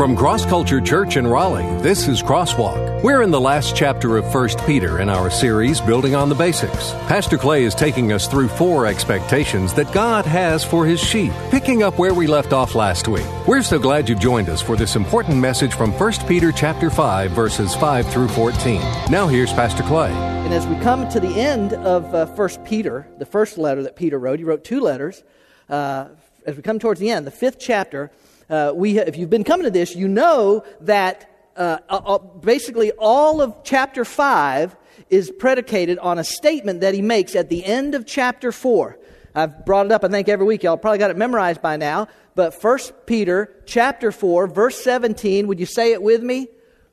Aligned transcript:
From 0.00 0.16
Cross 0.16 0.46
Culture 0.46 0.80
Church 0.80 1.18
in 1.18 1.26
Raleigh, 1.26 1.82
this 1.82 2.08
is 2.08 2.22
Crosswalk. 2.22 3.02
We're 3.02 3.20
in 3.20 3.30
the 3.30 3.38
last 3.38 3.76
chapter 3.76 4.16
of 4.16 4.34
1 4.34 4.48
Peter 4.64 4.98
in 5.00 5.10
our 5.10 5.28
series, 5.28 5.78
Building 5.78 6.14
on 6.14 6.30
the 6.30 6.34
Basics. 6.34 6.92
Pastor 7.06 7.36
Clay 7.36 7.64
is 7.64 7.74
taking 7.74 8.10
us 8.10 8.26
through 8.26 8.48
four 8.48 8.86
expectations 8.86 9.74
that 9.74 9.92
God 9.92 10.24
has 10.24 10.64
for 10.64 10.86
his 10.86 11.00
sheep, 11.00 11.34
picking 11.50 11.82
up 11.82 11.98
where 11.98 12.14
we 12.14 12.26
left 12.26 12.54
off 12.54 12.74
last 12.74 13.08
week. 13.08 13.26
We're 13.46 13.60
so 13.60 13.78
glad 13.78 14.08
you've 14.08 14.20
joined 14.20 14.48
us 14.48 14.62
for 14.62 14.74
this 14.74 14.96
important 14.96 15.36
message 15.36 15.74
from 15.74 15.92
1 15.92 16.12
Peter 16.26 16.50
chapter 16.50 16.88
5, 16.88 17.32
verses 17.32 17.74
5 17.74 18.10
through 18.10 18.28
14. 18.28 18.80
Now 19.10 19.26
here's 19.26 19.52
Pastor 19.52 19.82
Clay. 19.82 20.12
And 20.12 20.54
as 20.54 20.66
we 20.66 20.76
come 20.76 21.10
to 21.10 21.20
the 21.20 21.38
end 21.38 21.74
of 21.74 22.14
uh, 22.14 22.24
1 22.24 22.48
Peter, 22.64 23.06
the 23.18 23.26
first 23.26 23.58
letter 23.58 23.82
that 23.82 23.96
Peter 23.96 24.18
wrote, 24.18 24.38
he 24.38 24.46
wrote 24.46 24.64
two 24.64 24.80
letters. 24.80 25.22
Uh, 25.68 26.08
as 26.46 26.56
we 26.56 26.62
come 26.62 26.78
towards 26.78 27.00
the 27.00 27.10
end, 27.10 27.26
the 27.26 27.30
fifth 27.30 27.58
chapter, 27.58 28.10
uh, 28.50 28.72
we, 28.74 28.98
if 28.98 29.16
you've 29.16 29.30
been 29.30 29.44
coming 29.44 29.64
to 29.64 29.70
this, 29.70 29.94
you 29.94 30.08
know 30.08 30.64
that 30.80 31.50
uh, 31.56 31.78
uh, 31.88 32.18
basically 32.18 32.90
all 32.92 33.40
of 33.40 33.54
chapter 33.62 34.04
5 34.04 34.76
is 35.08 35.30
predicated 35.30 35.98
on 35.98 36.18
a 36.18 36.24
statement 36.24 36.80
that 36.80 36.92
he 36.92 37.00
makes 37.00 37.36
at 37.36 37.48
the 37.48 37.64
end 37.64 37.94
of 37.94 38.04
chapter 38.06 38.52
4. 38.52 38.98
I've 39.34 39.64
brought 39.64 39.86
it 39.86 39.92
up, 39.92 40.04
I 40.04 40.08
think, 40.08 40.28
every 40.28 40.44
week. 40.44 40.64
Y'all 40.64 40.76
probably 40.76 40.98
got 40.98 41.10
it 41.10 41.16
memorized 41.16 41.62
by 41.62 41.76
now. 41.76 42.08
But 42.34 42.60
1 42.60 42.78
Peter 43.06 43.54
chapter 43.66 44.10
4, 44.10 44.48
verse 44.48 44.82
17, 44.82 45.46
would 45.46 45.60
you 45.60 45.66
say 45.66 45.92
it 45.92 46.02
with 46.02 46.22
me? 46.22 46.48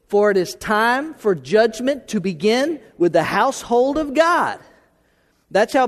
For 0.08 0.32
it 0.32 0.38
is 0.38 0.56
time 0.56 1.16
for 1.16 1.36
judgment 1.36 2.08
to 2.10 2.20
begin 2.20 2.80
with 2.98 3.14
the 3.14 3.24
household 3.24 3.98
of 3.98 4.14
God. 4.14 4.60
That's 5.52 5.74
how 5.74 5.88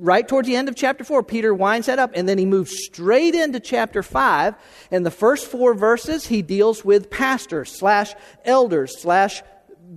right 0.00 0.26
towards 0.26 0.48
the 0.48 0.56
end 0.56 0.68
of 0.68 0.74
chapter 0.74 1.04
4, 1.04 1.22
Peter 1.22 1.54
winds 1.54 1.86
that 1.86 1.98
up, 1.98 2.10
and 2.14 2.28
then 2.28 2.38
he 2.38 2.46
moves 2.46 2.72
straight 2.84 3.34
into 3.34 3.60
chapter 3.60 4.02
5. 4.02 4.54
And 4.90 5.04
the 5.04 5.10
first 5.10 5.46
four 5.46 5.74
verses, 5.74 6.26
he 6.26 6.42
deals 6.42 6.84
with 6.84 7.10
pastors 7.10 7.70
slash 7.70 8.14
elders 8.44 9.00
slash 9.00 9.42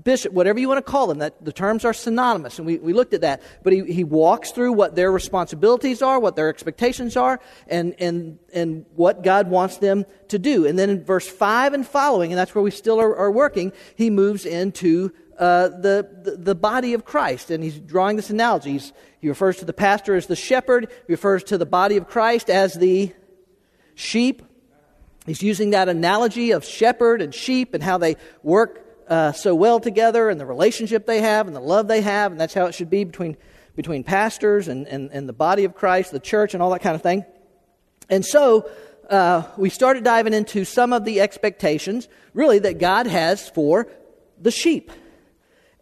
bishop, 0.03 0.33
whatever 0.33 0.59
you 0.59 0.67
want 0.67 0.83
to 0.83 0.91
call 0.91 1.07
them. 1.07 1.19
That, 1.19 1.43
the 1.43 1.51
terms 1.51 1.85
are 1.85 1.93
synonymous, 1.93 2.57
and 2.57 2.65
we, 2.65 2.77
we 2.77 2.93
looked 2.93 3.13
at 3.13 3.21
that. 3.21 3.41
But 3.63 3.73
he, 3.73 3.83
he 3.91 4.03
walks 4.03 4.51
through 4.51 4.73
what 4.73 4.95
their 4.95 5.11
responsibilities 5.11 6.01
are, 6.01 6.19
what 6.19 6.35
their 6.35 6.49
expectations 6.49 7.15
are, 7.15 7.39
and, 7.67 7.95
and, 7.99 8.39
and 8.53 8.85
what 8.95 9.23
God 9.23 9.49
wants 9.49 9.77
them 9.77 10.05
to 10.29 10.39
do. 10.39 10.65
And 10.65 10.77
then 10.79 10.89
in 10.89 11.03
verse 11.03 11.27
5 11.27 11.73
and 11.73 11.85
following, 11.85 12.31
and 12.31 12.39
that's 12.39 12.55
where 12.55 12.63
we 12.63 12.71
still 12.71 12.99
are, 12.99 13.15
are 13.15 13.31
working, 13.31 13.71
he 13.95 14.09
moves 14.09 14.45
into 14.45 15.13
uh, 15.37 15.69
the, 15.69 16.07
the, 16.23 16.37
the, 16.37 16.55
body 16.55 16.93
of 16.93 17.05
Christ. 17.05 17.49
And 17.49 17.63
he's 17.63 17.79
drawing 17.79 18.15
this 18.15 18.29
analogy. 18.29 18.73
He's, 18.73 18.93
he 19.19 19.29
refers 19.29 19.57
to 19.57 19.65
the 19.65 19.73
pastor 19.73 20.15
as 20.15 20.27
the 20.27 20.35
shepherd, 20.35 20.91
he 21.07 21.13
refers 21.13 21.43
to 21.45 21.57
the 21.57 21.65
body 21.65 21.97
of 21.97 22.07
Christ 22.07 22.49
as 22.49 22.75
the 22.75 23.11
sheep. 23.95 24.43
He's 25.25 25.41
using 25.41 25.71
that 25.71 25.89
analogy 25.89 26.51
of 26.51 26.65
shepherd 26.65 27.21
and 27.21 27.33
sheep 27.33 27.73
and 27.73 27.81
how 27.81 27.97
they 27.97 28.17
work 28.43 28.83
uh, 29.07 29.31
so 29.31 29.55
well 29.55 29.79
together 29.79 30.29
and 30.29 30.39
the 30.39 30.45
relationship 30.45 31.05
they 31.05 31.21
have 31.21 31.47
and 31.47 31.55
the 31.55 31.61
love 31.61 31.87
they 31.87 32.01
have. 32.01 32.31
And 32.31 32.39
that's 32.39 32.53
how 32.53 32.65
it 32.65 32.75
should 32.75 32.89
be 32.89 33.03
between, 33.03 33.37
between 33.75 34.03
pastors 34.03 34.67
and, 34.67 34.87
and, 34.87 35.11
and 35.11 35.27
the 35.27 35.33
body 35.33 35.63
of 35.63 35.75
Christ, 35.75 36.11
the 36.11 36.19
church, 36.19 36.53
and 36.53 36.63
all 36.63 36.71
that 36.71 36.81
kind 36.81 36.95
of 36.95 37.01
thing. 37.01 37.25
And 38.09 38.25
so, 38.25 38.69
uh, 39.09 39.43
we 39.57 39.69
started 39.69 40.03
diving 40.03 40.33
into 40.33 40.63
some 40.65 40.93
of 40.93 41.03
the 41.03 41.21
expectations, 41.21 42.07
really, 42.33 42.59
that 42.59 42.79
God 42.79 43.05
has 43.05 43.49
for 43.49 43.87
the 44.39 44.51
sheep 44.51 44.91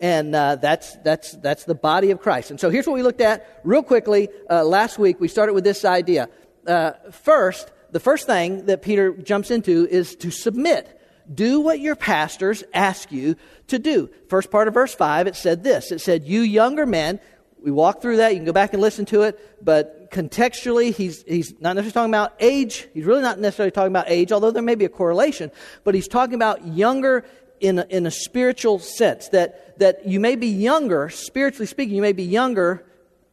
and 0.01 0.35
uh, 0.35 0.55
that's, 0.55 0.95
that's, 0.97 1.33
that's 1.33 1.65
the 1.65 1.75
body 1.75 2.09
of 2.09 2.19
Christ. 2.19 2.49
And 2.49 2.59
so 2.59 2.71
here's 2.71 2.87
what 2.87 2.95
we 2.95 3.03
looked 3.03 3.21
at 3.21 3.61
real 3.63 3.83
quickly. 3.83 4.29
Uh, 4.49 4.63
last 4.63 4.97
week, 4.97 5.19
we 5.19 5.27
started 5.27 5.53
with 5.53 5.63
this 5.63 5.85
idea. 5.85 6.27
Uh, 6.65 6.93
first, 7.11 7.71
the 7.91 7.99
first 7.99 8.25
thing 8.25 8.65
that 8.65 8.81
Peter 8.81 9.11
jumps 9.13 9.51
into 9.51 9.87
is 9.87 10.15
to 10.15 10.31
submit. 10.31 10.99
Do 11.33 11.61
what 11.61 11.79
your 11.79 11.95
pastors 11.95 12.63
ask 12.73 13.11
you 13.11 13.35
to 13.67 13.79
do. 13.79 14.09
First 14.29 14.51
part 14.51 14.67
of 14.67 14.73
verse 14.73 14.93
5, 14.93 15.27
it 15.27 15.35
said 15.35 15.63
this 15.63 15.91
it 15.91 15.99
said, 15.99 16.23
You 16.23 16.41
younger 16.41 16.85
men, 16.85 17.19
we 17.63 17.71
walked 17.71 18.01
through 18.01 18.17
that. 18.17 18.31
You 18.33 18.37
can 18.37 18.45
go 18.45 18.53
back 18.53 18.73
and 18.73 18.81
listen 18.81 19.05
to 19.05 19.21
it. 19.23 19.63
But 19.63 20.11
contextually, 20.11 20.93
he's, 20.93 21.23
he's 21.23 21.53
not 21.59 21.75
necessarily 21.75 21.91
talking 21.91 22.11
about 22.11 22.33
age. 22.39 22.87
He's 22.93 23.05
really 23.05 23.21
not 23.21 23.39
necessarily 23.39 23.71
talking 23.71 23.91
about 23.91 24.09
age, 24.09 24.31
although 24.31 24.51
there 24.51 24.63
may 24.63 24.75
be 24.75 24.85
a 24.85 24.89
correlation. 24.89 25.51
But 25.83 25.93
he's 25.93 26.07
talking 26.07 26.35
about 26.35 26.65
younger 26.67 27.25
in 27.59 27.77
a, 27.77 27.85
in 27.89 28.07
a 28.07 28.11
spiritual 28.11 28.79
sense, 28.79 29.29
that, 29.29 29.77
that 29.77 30.07
you 30.07 30.19
may 30.19 30.35
be 30.35 30.47
younger, 30.47 31.09
spiritually 31.09 31.67
speaking, 31.67 31.95
you 31.95 32.01
may 32.01 32.13
be 32.13 32.23
younger 32.23 32.83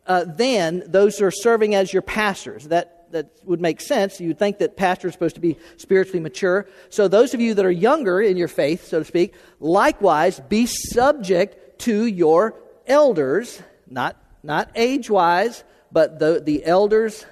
uh, 0.07 0.25
than 0.25 0.83
those 0.87 1.19
who 1.19 1.25
are 1.25 1.31
serving 1.31 1.75
as 1.75 1.93
your 1.93 2.03
pastors. 2.03 2.65
That, 2.69 2.98
that 3.13 3.31
would 3.45 3.61
make 3.61 3.81
sense. 3.81 4.21
You'd 4.21 4.39
think 4.39 4.59
that 4.59 4.77
pastors 4.77 5.11
are 5.11 5.13
supposed 5.13 5.35
to 5.37 5.41
be 5.41 5.57
spiritually 5.77 6.21
mature. 6.21 6.67
So, 6.91 7.09
those 7.09 7.35
of 7.35 7.41
you 7.41 7.55
that 7.55 7.65
are 7.65 7.71
younger 7.71 8.21
in 8.21 8.37
your 8.37 8.49
faith, 8.49 8.87
so 8.87 8.99
to 9.01 9.05
speak, 9.05 9.35
likewise 9.61 10.41
be 10.41 10.67
subject 10.67 11.81
to 11.81 12.07
your 12.07 12.55
elders, 12.87 13.63
not, 13.89 14.17
not 14.43 14.71
age 14.75 15.11
wise, 15.11 15.65
but 15.93 16.19
the, 16.19 16.43
the 16.45 16.65
elders 16.65 17.25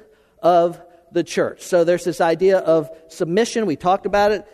of 0.43 0.81
the 1.13 1.25
church. 1.25 1.63
So, 1.63 1.85
there's 1.85 2.05
this 2.05 2.21
idea 2.21 2.59
of 2.59 2.91
submission. 3.09 3.67
We 3.67 3.77
talked 3.77 4.07
about 4.07 4.33
it 4.33 4.47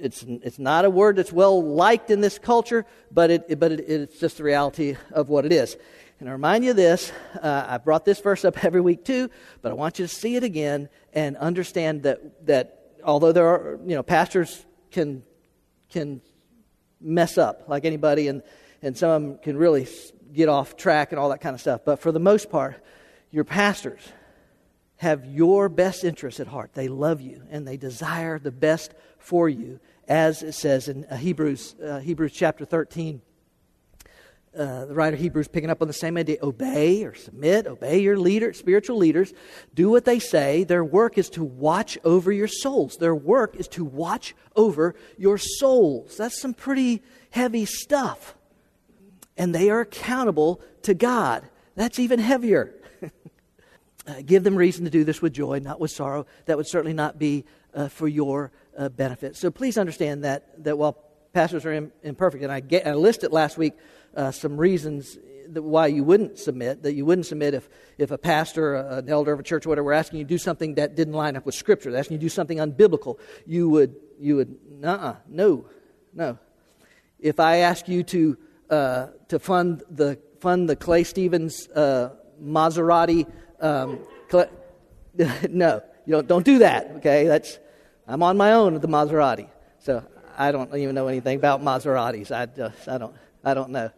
it's, 0.00 0.22
it's 0.22 0.58
not 0.58 0.84
a 0.84 0.90
word 0.90 1.16
that's 1.16 1.32
well 1.32 1.62
liked 1.62 2.10
in 2.10 2.20
this 2.20 2.38
culture, 2.38 2.86
but, 3.10 3.30
it, 3.30 3.60
but 3.60 3.72
it, 3.72 3.80
it's 3.88 4.18
just 4.18 4.38
the 4.38 4.44
reality 4.44 4.96
of 5.12 5.28
what 5.28 5.44
it 5.44 5.52
is. 5.52 5.76
And 6.20 6.28
I 6.28 6.32
remind 6.32 6.66
you 6.66 6.74
this. 6.74 7.12
Uh, 7.40 7.64
I 7.66 7.78
brought 7.78 8.04
this 8.04 8.20
verse 8.20 8.44
up 8.44 8.62
every 8.62 8.82
week 8.82 9.06
too, 9.06 9.30
but 9.62 9.72
I 9.72 9.74
want 9.74 9.98
you 9.98 10.06
to 10.06 10.14
see 10.14 10.36
it 10.36 10.44
again 10.44 10.90
and 11.14 11.34
understand 11.38 12.02
that, 12.02 12.46
that 12.46 12.92
although 13.02 13.32
there 13.32 13.48
are, 13.48 13.80
you 13.86 13.94
know, 13.94 14.02
pastors 14.02 14.66
can, 14.90 15.22
can 15.88 16.20
mess 17.00 17.38
up 17.38 17.64
like 17.68 17.86
anybody, 17.86 18.28
and, 18.28 18.42
and 18.82 18.98
some 18.98 19.10
of 19.10 19.22
them 19.22 19.38
can 19.38 19.56
really 19.56 19.88
get 20.34 20.50
off 20.50 20.76
track 20.76 21.10
and 21.12 21.18
all 21.18 21.30
that 21.30 21.40
kind 21.40 21.54
of 21.54 21.60
stuff. 21.62 21.86
But 21.86 22.00
for 22.00 22.12
the 22.12 22.20
most 22.20 22.50
part, 22.50 22.84
your 23.30 23.44
pastors 23.44 24.02
have 24.96 25.24
your 25.24 25.70
best 25.70 26.04
interests 26.04 26.38
at 26.38 26.48
heart. 26.48 26.74
They 26.74 26.88
love 26.88 27.22
you 27.22 27.44
and 27.50 27.66
they 27.66 27.78
desire 27.78 28.38
the 28.38 28.50
best 28.50 28.92
for 29.18 29.48
you 29.48 29.80
as 30.06 30.42
it 30.42 30.52
says 30.52 30.88
in 30.88 31.06
uh, 31.06 31.16
Hebrews, 31.16 31.76
uh, 31.82 32.00
Hebrews 32.00 32.32
chapter 32.32 32.66
13. 32.66 33.22
Uh, 34.56 34.84
the 34.84 34.94
writer 34.94 35.14
of 35.14 35.22
Hebrews 35.22 35.46
picking 35.46 35.70
up 35.70 35.80
on 35.80 35.86
the 35.86 35.94
same 35.94 36.16
idea 36.16 36.38
obey 36.42 37.04
or 37.04 37.14
submit, 37.14 37.68
obey 37.68 38.00
your 38.00 38.18
leader, 38.18 38.52
spiritual 38.52 38.96
leaders, 38.96 39.32
do 39.74 39.88
what 39.88 40.04
they 40.04 40.18
say. 40.18 40.64
Their 40.64 40.84
work 40.84 41.18
is 41.18 41.30
to 41.30 41.44
watch 41.44 41.96
over 42.02 42.32
your 42.32 42.48
souls. 42.48 42.96
Their 42.96 43.14
work 43.14 43.54
is 43.54 43.68
to 43.68 43.84
watch 43.84 44.34
over 44.56 44.96
your 45.16 45.38
souls. 45.38 46.16
That's 46.16 46.40
some 46.40 46.52
pretty 46.52 47.00
heavy 47.30 47.64
stuff. 47.64 48.34
And 49.36 49.54
they 49.54 49.70
are 49.70 49.82
accountable 49.82 50.60
to 50.82 50.94
God. 50.94 51.48
That's 51.76 52.00
even 52.00 52.18
heavier. 52.18 52.74
uh, 54.08 54.14
give 54.26 54.42
them 54.42 54.56
reason 54.56 54.84
to 54.84 54.90
do 54.90 55.04
this 55.04 55.22
with 55.22 55.32
joy, 55.32 55.60
not 55.60 55.78
with 55.78 55.92
sorrow. 55.92 56.26
That 56.46 56.56
would 56.56 56.66
certainly 56.66 56.92
not 56.92 57.20
be 57.20 57.44
uh, 57.72 57.86
for 57.86 58.08
your 58.08 58.50
uh, 58.76 58.88
benefit. 58.88 59.36
So 59.36 59.52
please 59.52 59.78
understand 59.78 60.24
that, 60.24 60.64
that 60.64 60.76
while 60.76 60.98
pastors 61.32 61.64
are 61.64 61.72
Im- 61.72 61.92
imperfect, 62.02 62.42
and 62.42 62.52
I, 62.52 62.60
get, 62.60 62.86
I 62.86 62.94
listed 62.94 63.32
last 63.32 63.58
week 63.58 63.74
uh, 64.16 64.30
some 64.30 64.56
reasons 64.56 65.18
why 65.52 65.88
you 65.88 66.04
wouldn't 66.04 66.38
submit, 66.38 66.82
that 66.82 66.94
you 66.94 67.04
wouldn't 67.04 67.26
submit 67.26 67.54
if, 67.54 67.68
if 67.98 68.10
a 68.10 68.18
pastor, 68.18 68.76
an 68.76 69.08
elder 69.08 69.32
of 69.32 69.40
a 69.40 69.42
church, 69.42 69.66
or 69.66 69.70
whatever, 69.70 69.86
were 69.86 69.92
asking 69.92 70.20
you 70.20 70.24
to 70.24 70.28
do 70.28 70.38
something 70.38 70.74
that 70.74 70.94
didn't 70.94 71.14
line 71.14 71.36
up 71.36 71.44
with 71.46 71.54
Scripture, 71.54 71.94
asking 71.96 72.14
you 72.14 72.18
to 72.18 72.24
do 72.24 72.28
something 72.28 72.58
unbiblical, 72.58 73.18
you 73.46 73.68
would, 73.68 73.96
you 74.18 74.36
would, 74.36 74.56
uh 74.84 75.14
no, 75.28 75.66
no. 76.14 76.38
If 77.18 77.40
I 77.40 77.58
ask 77.58 77.88
you 77.88 78.02
to, 78.04 78.38
uh, 78.70 79.06
to 79.28 79.38
fund 79.38 79.82
the, 79.90 80.18
fund 80.40 80.68
the 80.68 80.76
Clay 80.76 81.04
Stevens 81.04 81.68
uh, 81.68 82.10
Maserati, 82.42 83.30
um, 83.60 83.98
no, 85.50 85.82
you 86.06 86.12
don't, 86.12 86.26
don't 86.26 86.44
do 86.44 86.58
that, 86.58 86.92
okay? 86.96 87.26
That's, 87.26 87.58
I'm 88.06 88.22
on 88.22 88.36
my 88.36 88.52
own 88.52 88.74
with 88.74 88.82
the 88.82 88.88
Maserati. 88.88 89.48
So 89.80 90.04
I 90.40 90.52
don't 90.52 90.74
even 90.74 90.94
know 90.94 91.06
anything 91.08 91.36
about 91.36 91.62
Maseratis. 91.62 92.34
I 92.34 92.46
just, 92.46 92.88
I 92.88 92.96
don't, 92.96 93.14
I 93.44 93.52
don't 93.52 93.70
know. 93.70 93.90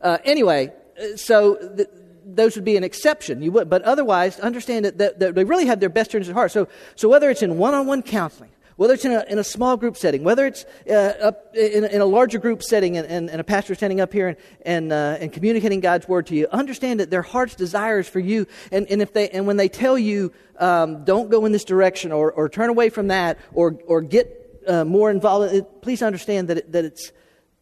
Uh, 0.00 0.18
anyway, 0.24 0.72
uh, 1.00 1.16
so 1.16 1.54
th- 1.76 1.88
those 2.24 2.56
would 2.56 2.64
be 2.64 2.76
an 2.76 2.82
exception. 2.82 3.40
You 3.40 3.52
would, 3.52 3.70
but 3.70 3.82
otherwise, 3.82 4.40
understand 4.40 4.84
that, 4.84 4.98
that, 4.98 5.20
that 5.20 5.34
they 5.36 5.44
really 5.44 5.66
have 5.66 5.78
their 5.78 5.88
best 5.88 6.12
interests 6.12 6.28
at 6.28 6.34
heart. 6.34 6.50
So, 6.50 6.66
so 6.96 7.08
whether 7.08 7.30
it's 7.30 7.42
in 7.42 7.56
one-on-one 7.56 8.02
counseling, 8.02 8.50
whether 8.74 8.94
it's 8.94 9.04
in 9.04 9.12
a, 9.12 9.24
in 9.28 9.38
a 9.38 9.44
small 9.44 9.76
group 9.76 9.96
setting, 9.96 10.24
whether 10.24 10.44
it's 10.44 10.64
uh, 10.90 11.30
in, 11.54 11.84
in, 11.84 12.00
a 12.00 12.04
larger 12.04 12.38
group 12.38 12.64
setting 12.64 12.96
and, 12.96 13.06
and, 13.06 13.30
and, 13.30 13.40
a 13.40 13.44
pastor 13.44 13.76
standing 13.76 14.00
up 14.00 14.12
here 14.12 14.28
and, 14.28 14.36
and, 14.62 14.92
uh, 14.92 15.16
and 15.20 15.32
communicating 15.32 15.78
God's 15.78 16.08
word 16.08 16.26
to 16.26 16.34
you, 16.34 16.48
understand 16.50 16.98
that 16.98 17.10
their 17.10 17.22
heart's 17.22 17.54
desires 17.54 18.08
for 18.08 18.18
you. 18.18 18.48
And, 18.72 18.88
and, 18.90 19.00
if 19.00 19.12
they, 19.12 19.28
and 19.30 19.46
when 19.46 19.56
they 19.56 19.68
tell 19.68 19.96
you, 19.96 20.32
um, 20.58 21.04
don't 21.04 21.30
go 21.30 21.46
in 21.46 21.52
this 21.52 21.64
direction 21.64 22.10
or, 22.10 22.32
or 22.32 22.48
turn 22.48 22.70
away 22.70 22.90
from 22.90 23.06
that 23.08 23.38
or, 23.54 23.78
or 23.86 24.02
get 24.02 24.45
uh, 24.66 24.84
more 24.84 25.10
involved, 25.10 25.54
it, 25.54 25.82
please 25.82 26.02
understand 26.02 26.48
that, 26.48 26.58
it, 26.58 26.72
that, 26.72 26.84
it's, 26.84 27.12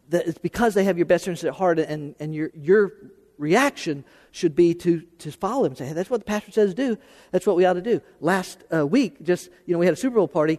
that 0.09 0.27
it's 0.27 0.39
because 0.39 0.75
they 0.75 0.85
have 0.85 0.99
your 0.99 1.07
best 1.07 1.27
interests 1.27 1.45
at 1.45 1.55
heart 1.55 1.79
and, 1.79 2.15
and 2.19 2.35
your, 2.35 2.51
your 2.55 2.93
reaction 3.39 4.05
should 4.31 4.55
be 4.55 4.75
to, 4.75 5.01
to 5.19 5.31
follow 5.33 5.65
them 5.65 5.73
and 5.73 5.79
say, 5.79 5.87
hey, 5.87 5.93
that's 5.93 6.11
what 6.11 6.21
the 6.21 6.25
pastor 6.25 6.53
says 6.53 6.71
to 6.71 6.77
do. 6.77 6.99
That's 7.31 7.47
what 7.47 7.57
we 7.57 7.65
ought 7.65 7.75
to 7.75 7.83
do. 7.83 8.01
Last 8.21 8.63
uh, 8.73 8.87
week, 8.87 9.23
just, 9.23 9.49
you 9.67 9.73
know, 9.73 9.79
we 9.79 9.87
had 9.87 9.93
a 9.93 9.97
Super 9.97 10.17
Bowl 10.17 10.29
party 10.29 10.59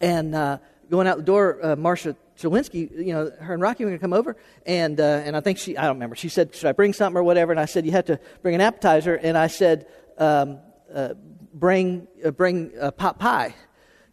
and 0.00 0.34
uh, 0.34 0.58
going 0.90 1.06
out 1.06 1.16
the 1.16 1.22
door, 1.22 1.58
uh, 1.64 1.76
Marcia 1.76 2.16
Chawinski, 2.38 2.90
you 3.04 3.12
know, 3.12 3.30
her 3.40 3.52
and 3.52 3.62
Rocky 3.62 3.84
were 3.84 3.90
going 3.90 3.98
to 3.98 4.02
come 4.02 4.12
over, 4.12 4.36
and 4.64 5.00
uh, 5.00 5.22
and 5.24 5.36
I 5.36 5.40
think 5.40 5.58
she, 5.58 5.76
I 5.76 5.82
don't 5.82 5.96
remember. 5.96 6.14
She 6.14 6.28
said, 6.28 6.54
"Should 6.54 6.66
I 6.66 6.72
bring 6.72 6.92
something 6.92 7.18
or 7.18 7.24
whatever?" 7.24 7.50
And 7.50 7.60
I 7.60 7.64
said, 7.64 7.84
"You 7.84 7.92
have 7.92 8.04
to 8.06 8.20
bring 8.42 8.54
an 8.54 8.60
appetizer." 8.60 9.16
And 9.16 9.36
I 9.36 9.48
said, 9.48 9.86
um, 10.18 10.60
uh, 10.94 11.14
"Bring 11.52 12.06
uh, 12.24 12.30
bring 12.30 12.70
pot 12.96 13.18
pie." 13.18 13.56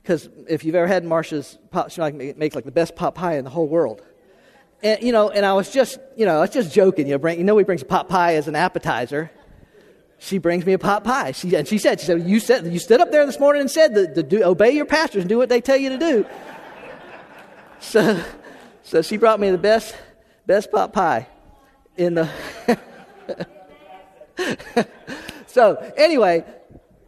Because 0.06 0.30
if 0.48 0.63
you've 0.63 0.75
ever 0.75 0.86
had 0.86 1.04
Marcia's 1.04 1.57
pot, 1.72 1.92
she 1.92 2.00
like, 2.00 2.13
makes 2.13 2.54
like 2.54 2.63
the 2.63 2.72
best 2.72 2.96
pot 2.96 3.16
pie 3.16 3.38
in 3.38 3.44
the 3.44 3.50
whole 3.50 3.68
world. 3.68 4.04
And, 4.84 5.02
you 5.02 5.12
know, 5.12 5.31
and 5.31 5.44
I 5.44 5.54
was 5.54 5.72
just, 5.72 5.98
you 6.16 6.28
know, 6.28 6.38
I 6.38 6.42
was 6.42 6.52
just 6.52 6.72
joking. 6.72 7.07
You 7.07 7.13
know, 7.13 7.18
bring, 7.18 7.40
you 7.40 7.44
know, 7.44 7.57
he 7.57 7.63
brings 7.63 7.81
a 7.81 7.86
pot 7.86 8.07
pie 8.07 8.36
as 8.36 8.48
an 8.48 8.56
appetizer. 8.56 9.31
She 10.19 10.38
brings 10.38 10.63
me 10.63 10.74
a 10.74 10.78
pot 10.78 11.04
pie. 11.04 11.31
She, 11.31 11.56
and 11.56 11.68
she 11.68 11.80
said, 11.80 12.00
she 12.00 12.06
said, 12.06 12.22
you 12.22 12.40
said, 12.40 12.72
you 12.72 12.78
stood 12.78 13.02
up 13.02 13.12
there 13.12 13.25
this 13.25 13.40
morning 13.40 13.62
and 13.62 13.72
said 13.72 13.96
that 13.96 14.30
do, 14.30 14.44
obey 14.44 14.74
your 14.74 14.86
pastors 14.86 15.24
and 15.24 15.30
do 15.30 15.40
what 15.40 15.50
they 15.50 15.60
tell 15.60 15.75
you 15.75 15.90
to 15.90 15.98
do. 15.98 16.24
so, 17.80 18.24
so 18.84 19.01
she 19.01 19.18
brought 19.18 19.40
me 19.40 19.50
the 19.50 19.58
best, 19.58 19.96
best 20.46 20.72
pot 20.72 20.94
pie 20.94 21.28
in 21.98 22.13
the. 22.13 22.30
so 25.48 25.94
anyway, 25.98 26.46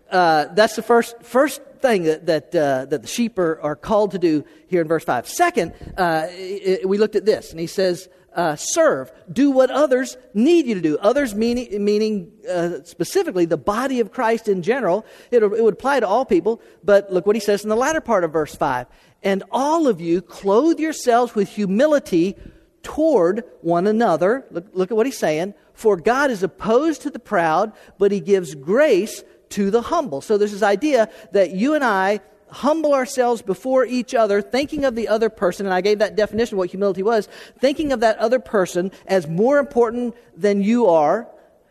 uh, 0.10 0.46
that's 0.56 0.76
the 0.76 0.82
first 0.82 1.22
first 1.22 1.62
thing 1.82 2.04
that, 2.04 2.26
that, 2.26 2.56
uh, 2.56 2.86
that 2.86 3.02
the 3.02 3.08
sheep 3.08 3.38
are, 3.40 3.60
are 3.62 3.76
called 3.76 4.12
to 4.12 4.20
do 4.20 4.46
here 4.68 4.82
in 4.82 4.88
verse 4.88 5.04
5. 5.04 5.28
Second, 5.28 5.74
uh, 5.98 6.28
it, 6.30 6.88
we 6.88 6.98
looked 6.98 7.16
at 7.16 7.26
this, 7.26 7.52
and 7.52 7.60
he 7.60 7.68
says, 7.68 8.10
uh, 8.38 8.56
serve, 8.56 9.12
do 9.32 9.50
what 9.50 9.72
others 9.72 10.16
need 10.36 10.68
you 10.68 10.76
to 10.76 10.82
do. 10.82 10.98
Others 11.00 11.34
meaning, 11.34 11.84
meaning 11.84 12.32
uh, 12.48 12.84
specifically 12.84 13.46
the 13.46 13.58
body 13.58 14.00
of 14.00 14.12
Christ 14.12 14.48
in 14.48 14.62
general. 14.62 15.06
It, 15.32 15.42
it 15.42 15.64
would 15.64 15.74
apply 15.74 16.02
to 16.02 16.08
all 16.08 16.24
people, 16.24 16.62
but 16.84 17.12
look 17.12 17.26
what 17.26 17.36
he 17.36 17.40
says 17.40 17.64
in 17.64 17.70
the 17.70 17.76
latter 17.76 18.00
part 18.00 18.24
of 18.24 18.32
verse 18.32 18.56
5. 18.56 18.86
And 19.24 19.44
all 19.52 19.88
of 19.88 20.00
you 20.00 20.22
clothe 20.22 20.80
yourselves 20.80 21.34
with 21.34 21.50
humility 21.50 22.36
toward 22.84 23.44
one 23.62 23.88
another. 23.88 24.46
Look, 24.52 24.68
look 24.72 24.92
at 24.92 24.98
what 24.98 25.08
he's 25.08 25.18
saying. 25.18 25.56
For 25.74 25.98
God 25.98 26.30
is 26.30 26.44
opposed 26.44 27.02
to 27.02 27.10
the 27.10 27.20
proud, 27.20 27.74
but 27.98 28.12
he 28.12 28.20
gives 28.20 28.54
grace 28.54 29.24
to 29.50 29.72
the 29.72 29.82
humble. 29.82 30.22
So 30.22 30.38
there's 30.38 30.52
this 30.52 30.64
idea 30.64 31.10
that 31.32 31.52
you 31.52 31.74
and 31.74 31.84
I 31.84 32.20
humble 32.50 32.94
ourselves 32.94 33.42
before 33.42 33.86
each 33.86 34.16
other, 34.16 34.42
thinking 34.42 34.86
of 34.86 34.96
the 34.96 35.08
other 35.08 35.30
person, 35.30 35.66
and 35.66 35.74
I 35.74 35.82
gave 35.82 36.00
that 36.00 36.16
definition 36.16 36.56
of 36.56 36.60
what 36.60 36.70
humility 36.70 37.04
was, 37.04 37.28
thinking 37.60 37.92
of 37.92 38.00
that 38.00 38.18
other 38.20 38.40
person 38.40 38.92
as 39.06 39.28
more 39.28 39.60
important 39.60 40.16
than 40.36 40.62
you 40.62 40.88
are, 40.88 41.28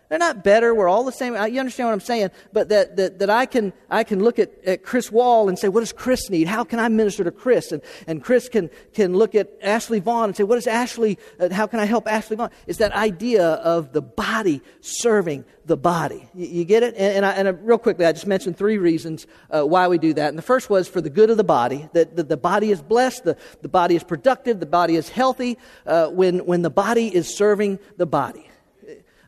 they're 0.08 0.18
not 0.18 0.44
better. 0.44 0.74
We're 0.74 0.88
all 0.88 1.04
the 1.04 1.12
same. 1.12 1.34
You 1.34 1.60
understand 1.60 1.88
what 1.88 1.92
I'm 1.94 2.00
saying? 2.00 2.30
But 2.52 2.68
that, 2.68 2.96
that, 2.96 3.18
that 3.18 3.30
I, 3.30 3.46
can, 3.46 3.72
I 3.90 4.04
can 4.04 4.22
look 4.22 4.38
at, 4.38 4.52
at 4.64 4.84
Chris 4.84 5.10
Wall 5.10 5.48
and 5.48 5.58
say, 5.58 5.68
what 5.68 5.80
does 5.80 5.92
Chris 5.92 6.30
need? 6.30 6.46
How 6.46 6.64
can 6.64 6.78
I 6.78 6.88
minister 6.88 7.24
to 7.24 7.30
Chris? 7.30 7.72
And, 7.72 7.82
and 8.06 8.22
Chris 8.22 8.48
can, 8.48 8.70
can 8.94 9.14
look 9.14 9.34
at 9.34 9.50
Ashley 9.62 9.98
Vaughn 9.98 10.28
and 10.28 10.36
say, 10.36 10.44
what 10.44 10.56
does 10.56 10.66
Ashley, 10.66 11.18
uh, 11.40 11.52
how 11.52 11.66
can 11.66 11.80
I 11.80 11.84
help 11.86 12.06
Ashley 12.06 12.36
Vaughn? 12.36 12.50
It's 12.66 12.78
that 12.78 12.92
idea 12.92 13.44
of 13.44 13.92
the 13.92 14.02
body 14.02 14.62
serving 14.80 15.44
the 15.64 15.76
body. 15.76 16.28
You, 16.34 16.46
you 16.46 16.64
get 16.64 16.84
it? 16.84 16.94
And, 16.94 17.16
and, 17.16 17.26
I, 17.26 17.32
and 17.32 17.48
I, 17.48 17.50
real 17.50 17.78
quickly, 17.78 18.06
I 18.06 18.12
just 18.12 18.26
mentioned 18.26 18.56
three 18.56 18.78
reasons 18.78 19.26
uh, 19.50 19.64
why 19.64 19.88
we 19.88 19.98
do 19.98 20.14
that. 20.14 20.28
And 20.28 20.38
the 20.38 20.42
first 20.42 20.70
was 20.70 20.86
for 20.86 21.00
the 21.00 21.10
good 21.10 21.30
of 21.30 21.36
the 21.36 21.44
body, 21.44 21.88
that 21.94 22.14
the, 22.14 22.22
the 22.22 22.36
body 22.36 22.70
is 22.70 22.80
blessed, 22.80 23.24
the, 23.24 23.36
the 23.62 23.68
body 23.68 23.96
is 23.96 24.04
productive, 24.04 24.60
the 24.60 24.66
body 24.66 24.94
is 24.94 25.08
healthy 25.08 25.58
uh, 25.84 26.08
when, 26.08 26.46
when 26.46 26.62
the 26.62 26.70
body 26.70 27.12
is 27.12 27.36
serving 27.36 27.80
the 27.96 28.06
body. 28.06 28.48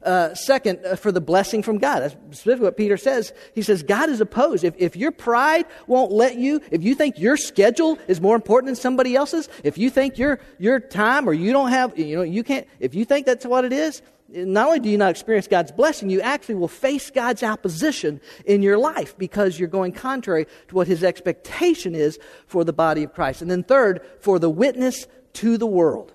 Uh, 0.02 0.32
second, 0.32 0.78
uh, 0.86 0.94
for 0.94 1.10
the 1.10 1.20
blessing 1.20 1.60
from 1.60 1.78
God. 1.78 2.00
That's 2.00 2.14
specifically 2.14 2.66
what 2.66 2.76
Peter 2.76 2.96
says. 2.96 3.32
He 3.54 3.62
says, 3.62 3.82
God 3.82 4.08
is 4.08 4.20
opposed. 4.20 4.62
If, 4.62 4.74
if 4.78 4.94
your 4.94 5.10
pride 5.10 5.66
won't 5.88 6.12
let 6.12 6.36
you, 6.36 6.60
if 6.70 6.84
you 6.84 6.94
think 6.94 7.18
your 7.18 7.36
schedule 7.36 7.98
is 8.06 8.20
more 8.20 8.36
important 8.36 8.68
than 8.68 8.76
somebody 8.76 9.16
else's, 9.16 9.48
if 9.64 9.76
you 9.76 9.90
think 9.90 10.16
your, 10.16 10.38
your 10.58 10.78
time 10.78 11.28
or 11.28 11.32
you 11.32 11.52
don't 11.52 11.70
have, 11.70 11.98
you 11.98 12.16
know, 12.16 12.22
you 12.22 12.44
can't, 12.44 12.68
if 12.78 12.94
you 12.94 13.04
think 13.04 13.26
that's 13.26 13.44
what 13.44 13.64
it 13.64 13.72
is, 13.72 14.00
not 14.28 14.66
only 14.66 14.80
do 14.80 14.88
you 14.88 14.98
not 14.98 15.10
experience 15.10 15.48
God's 15.48 15.72
blessing, 15.72 16.10
you 16.10 16.20
actually 16.20 16.56
will 16.56 16.68
face 16.68 17.10
God's 17.10 17.42
opposition 17.42 18.20
in 18.44 18.62
your 18.62 18.76
life 18.76 19.16
because 19.16 19.58
you're 19.58 19.68
going 19.68 19.92
contrary 19.92 20.46
to 20.68 20.74
what 20.74 20.86
his 20.86 21.02
expectation 21.02 21.94
is 21.94 22.18
for 22.46 22.62
the 22.62 22.72
body 22.72 23.04
of 23.04 23.14
Christ. 23.14 23.42
And 23.42 23.50
then 23.50 23.62
third, 23.62 24.06
for 24.20 24.38
the 24.38 24.50
witness 24.50 25.06
to 25.34 25.56
the 25.56 25.66
world. 25.66 26.12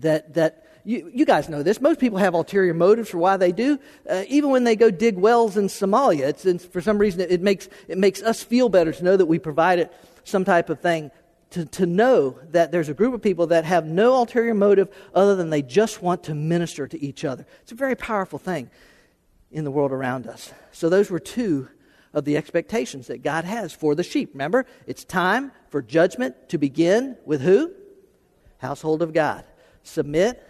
That, 0.00 0.34
that 0.34 0.65
you, 0.86 1.10
you 1.12 1.26
guys 1.26 1.48
know 1.48 1.64
this. 1.64 1.80
Most 1.80 1.98
people 1.98 2.18
have 2.18 2.32
ulterior 2.32 2.72
motives 2.72 3.10
for 3.10 3.18
why 3.18 3.36
they 3.36 3.50
do. 3.50 3.78
Uh, 4.08 4.22
even 4.28 4.50
when 4.50 4.62
they 4.62 4.76
go 4.76 4.88
dig 4.88 5.18
wells 5.18 5.56
in 5.56 5.66
Somalia, 5.66 6.28
it's, 6.28 6.46
it's 6.46 6.64
for 6.64 6.80
some 6.80 6.96
reason 6.96 7.20
it, 7.20 7.32
it, 7.32 7.42
makes, 7.42 7.68
it 7.88 7.98
makes 7.98 8.22
us 8.22 8.44
feel 8.44 8.68
better 8.68 8.92
to 8.92 9.04
know 9.04 9.16
that 9.16 9.26
we 9.26 9.40
provided 9.40 9.90
some 10.22 10.44
type 10.44 10.70
of 10.70 10.80
thing. 10.80 11.10
To, 11.50 11.64
to 11.64 11.86
know 11.86 12.38
that 12.50 12.72
there's 12.72 12.88
a 12.88 12.94
group 12.94 13.14
of 13.14 13.22
people 13.22 13.48
that 13.48 13.64
have 13.64 13.86
no 13.86 14.14
ulterior 14.14 14.52
motive 14.52 14.88
other 15.14 15.36
than 15.36 15.50
they 15.50 15.62
just 15.62 16.02
want 16.02 16.24
to 16.24 16.34
minister 16.34 16.88
to 16.88 17.00
each 17.00 17.24
other. 17.24 17.46
It's 17.62 17.72
a 17.72 17.76
very 17.76 17.94
powerful 17.94 18.38
thing 18.38 18.68
in 19.52 19.64
the 19.64 19.70
world 19.70 19.92
around 19.92 20.26
us. 20.26 20.52
So, 20.72 20.88
those 20.88 21.08
were 21.08 21.20
two 21.20 21.68
of 22.12 22.24
the 22.24 22.36
expectations 22.36 23.06
that 23.06 23.22
God 23.22 23.44
has 23.44 23.72
for 23.72 23.94
the 23.94 24.02
sheep. 24.02 24.30
Remember, 24.34 24.66
it's 24.88 25.04
time 25.04 25.52
for 25.68 25.82
judgment 25.82 26.48
to 26.48 26.58
begin 26.58 27.16
with 27.24 27.42
who? 27.42 27.72
Household 28.58 29.00
of 29.00 29.12
God. 29.12 29.44
Submit 29.84 30.42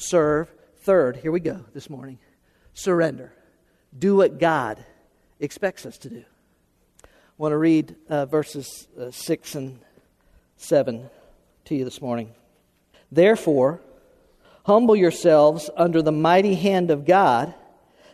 serve. 0.00 0.50
Third, 0.78 1.16
here 1.16 1.30
we 1.30 1.40
go 1.40 1.64
this 1.74 1.90
morning 1.90 2.18
surrender. 2.72 3.32
Do 3.96 4.16
what 4.16 4.38
God 4.38 4.82
expects 5.38 5.84
us 5.84 5.98
to 5.98 6.08
do. 6.08 6.24
I 7.04 7.08
want 7.36 7.52
to 7.52 7.58
read 7.58 7.96
uh, 8.08 8.26
verses 8.26 8.88
uh, 8.98 9.10
6 9.10 9.54
and 9.54 9.80
7 10.56 11.10
to 11.66 11.74
you 11.74 11.84
this 11.84 12.00
morning. 12.00 12.32
Therefore, 13.12 13.80
humble 14.64 14.96
yourselves 14.96 15.68
under 15.76 16.00
the 16.00 16.12
mighty 16.12 16.54
hand 16.54 16.90
of 16.90 17.04
God, 17.04 17.54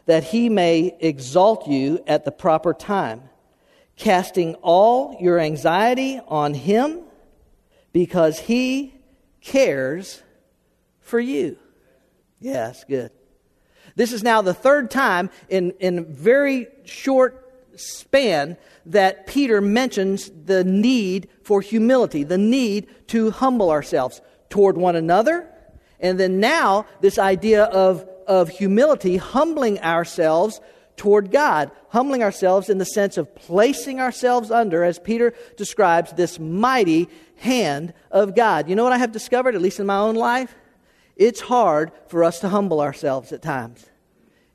that 0.07 0.25
he 0.25 0.49
may 0.49 0.97
exalt 1.01 1.69
you 1.69 2.03
at 2.07 2.25
the 2.25 2.33
proper 2.33 2.73
time, 2.73 3.23
casting 3.97 4.55
all 4.57 5.17
your 5.21 5.39
anxiety 5.39 6.21
on 6.27 6.55
him, 6.55 7.01
because 7.93 8.39
he 8.39 8.95
cares 9.41 10.23
for 11.01 11.21
you. 11.21 11.59
Yes, 12.47 12.85
good. 12.85 13.11
This 13.97 14.13
is 14.13 14.23
now 14.23 14.41
the 14.41 14.55
third 14.55 14.89
time 14.89 15.31
in, 15.49 15.73
in 15.81 16.15
very 16.15 16.69
short 16.85 17.43
span 17.75 18.57
that 18.87 19.27
Peter 19.27 19.61
mentions 19.61 20.31
the 20.45 20.63
need 20.63 21.29
for 21.43 21.61
humility, 21.61 22.23
the 22.23 22.39
need 22.39 22.87
to 23.09 23.33
humble 23.33 23.69
ourselves 23.71 24.21
toward 24.49 24.79
one 24.79 24.95
another. 24.95 25.49
And 25.99 26.21
then 26.21 26.39
now, 26.39 26.87
this 27.01 27.19
idea 27.19 27.65
of, 27.65 28.09
of 28.29 28.49
humility, 28.49 29.17
humbling 29.17 29.81
ourselves 29.81 30.61
toward 30.97 31.33
God, 31.33 31.73
humbling 31.89 32.23
ourselves 32.23 32.71
in 32.71 32.79
the 32.79 32.87
sense 32.87 33.17
of 33.17 33.35
placing 33.35 34.01
ourselves 34.01 34.53
under, 34.53 34.85
as 34.85 35.01
Peter 35.01 35.35
describes, 35.57 36.13
this 36.13 36.39
mighty 36.39 37.09
hand 37.39 37.93
of 38.13 38.37
God. 38.37 38.69
You 38.69 38.77
know 38.77 38.85
what 38.85 38.93
I 38.93 38.99
have 38.99 39.11
discovered, 39.11 39.57
at 39.57 39.61
least 39.61 39.81
in 39.81 39.87
my 39.87 39.99
own 39.99 40.15
life? 40.15 40.55
It's 41.17 41.41
hard 41.41 41.93
for 42.09 42.23
us 42.23 42.41
to 42.41 42.49
humble 42.49 42.81
ourselves 42.81 43.33
at 43.33 43.43
times. 43.43 43.87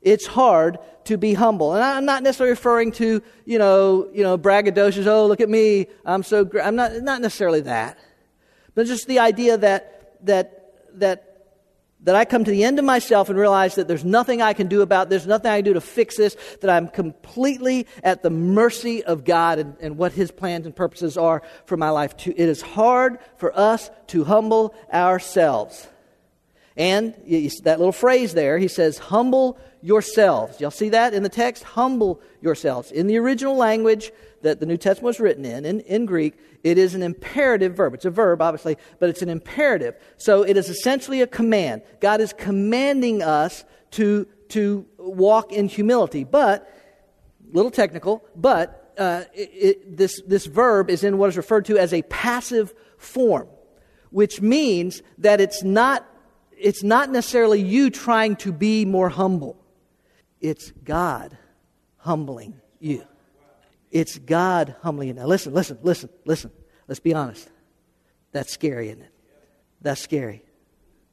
It's 0.00 0.26
hard 0.26 0.78
to 1.04 1.16
be 1.16 1.34
humble. 1.34 1.74
And 1.74 1.82
I'm 1.82 2.04
not 2.04 2.22
necessarily 2.22 2.52
referring 2.52 2.92
to, 2.92 3.22
you 3.44 3.58
know, 3.58 4.08
you 4.12 4.22
know, 4.22 4.38
braggadocious, 4.38 5.06
oh, 5.06 5.26
look 5.26 5.40
at 5.40 5.48
me, 5.48 5.86
I'm 6.04 6.22
so 6.22 6.44
great. 6.44 6.64
I'm 6.64 6.76
not, 6.76 6.92
not 7.02 7.20
necessarily 7.20 7.60
that. 7.62 7.98
But 8.74 8.86
just 8.86 9.06
the 9.06 9.18
idea 9.18 9.56
that, 9.58 10.24
that, 10.26 10.74
that, 10.94 11.46
that 12.02 12.14
I 12.14 12.24
come 12.24 12.44
to 12.44 12.50
the 12.50 12.64
end 12.64 12.78
of 12.78 12.84
myself 12.84 13.28
and 13.28 13.38
realize 13.38 13.76
that 13.76 13.86
there's 13.86 14.04
nothing 14.04 14.42
I 14.42 14.54
can 14.54 14.66
do 14.66 14.82
about 14.82 15.08
this, 15.08 15.22
There's 15.22 15.28
nothing 15.28 15.50
I 15.50 15.58
can 15.58 15.64
do 15.64 15.74
to 15.74 15.80
fix 15.80 16.16
this, 16.16 16.36
that 16.60 16.70
I'm 16.70 16.88
completely 16.88 17.86
at 18.02 18.22
the 18.22 18.30
mercy 18.30 19.04
of 19.04 19.24
God 19.24 19.58
and, 19.58 19.76
and 19.80 19.98
what 19.98 20.12
His 20.12 20.30
plans 20.30 20.66
and 20.66 20.74
purposes 20.74 21.16
are 21.16 21.42
for 21.66 21.76
my 21.76 21.90
life. 21.90 22.14
It 22.26 22.38
is 22.38 22.62
hard 22.62 23.18
for 23.36 23.56
us 23.56 23.90
to 24.08 24.24
humble 24.24 24.74
ourselves. 24.92 25.88
And 26.76 27.14
that 27.64 27.78
little 27.78 27.92
phrase 27.92 28.32
there, 28.34 28.58
he 28.58 28.68
says, 28.68 28.98
humble 28.98 29.58
yourselves. 29.82 30.60
Y'all 30.60 30.70
see 30.70 30.88
that 30.90 31.12
in 31.12 31.22
the 31.22 31.28
text? 31.28 31.62
Humble 31.64 32.20
yourselves. 32.40 32.90
In 32.90 33.06
the 33.08 33.18
original 33.18 33.56
language 33.56 34.10
that 34.40 34.58
the 34.58 34.66
New 34.66 34.76
Testament 34.76 35.04
was 35.04 35.20
written 35.20 35.44
in, 35.44 35.64
in, 35.64 35.80
in 35.80 36.06
Greek, 36.06 36.38
it 36.64 36.78
is 36.78 36.94
an 36.94 37.02
imperative 37.02 37.74
verb. 37.74 37.94
It's 37.94 38.04
a 38.04 38.10
verb, 38.10 38.40
obviously, 38.40 38.78
but 38.98 39.10
it's 39.10 39.22
an 39.22 39.28
imperative. 39.28 39.96
So 40.16 40.42
it 40.42 40.56
is 40.56 40.68
essentially 40.68 41.20
a 41.20 41.26
command. 41.26 41.82
God 42.00 42.20
is 42.20 42.32
commanding 42.32 43.22
us 43.22 43.64
to, 43.92 44.26
to 44.48 44.86
walk 44.98 45.52
in 45.52 45.68
humility. 45.68 46.24
But, 46.24 46.72
little 47.52 47.70
technical, 47.70 48.24
but 48.34 48.94
uh, 48.98 49.24
it, 49.34 49.50
it, 49.52 49.96
this, 49.96 50.22
this 50.26 50.46
verb 50.46 50.88
is 50.88 51.04
in 51.04 51.18
what 51.18 51.28
is 51.28 51.36
referred 51.36 51.66
to 51.66 51.76
as 51.76 51.92
a 51.92 52.02
passive 52.02 52.72
form, 52.96 53.48
which 54.10 54.40
means 54.40 55.02
that 55.18 55.40
it's 55.40 55.62
not 55.62 56.06
it's 56.62 56.82
not 56.82 57.10
necessarily 57.10 57.60
you 57.60 57.90
trying 57.90 58.36
to 58.36 58.52
be 58.52 58.84
more 58.84 59.08
humble, 59.08 59.56
it's 60.40 60.70
God 60.84 61.36
humbling 61.98 62.60
you. 62.80 63.04
It's 63.90 64.18
God 64.18 64.74
humbling 64.82 65.08
you. 65.08 65.14
Now, 65.14 65.26
listen, 65.26 65.52
listen, 65.52 65.78
listen, 65.82 66.08
listen. 66.24 66.50
Let's 66.88 67.00
be 67.00 67.14
honest. 67.14 67.48
That's 68.32 68.50
scary, 68.50 68.88
isn't 68.88 69.02
it? 69.02 69.12
That's 69.82 70.00
scary. 70.00 70.42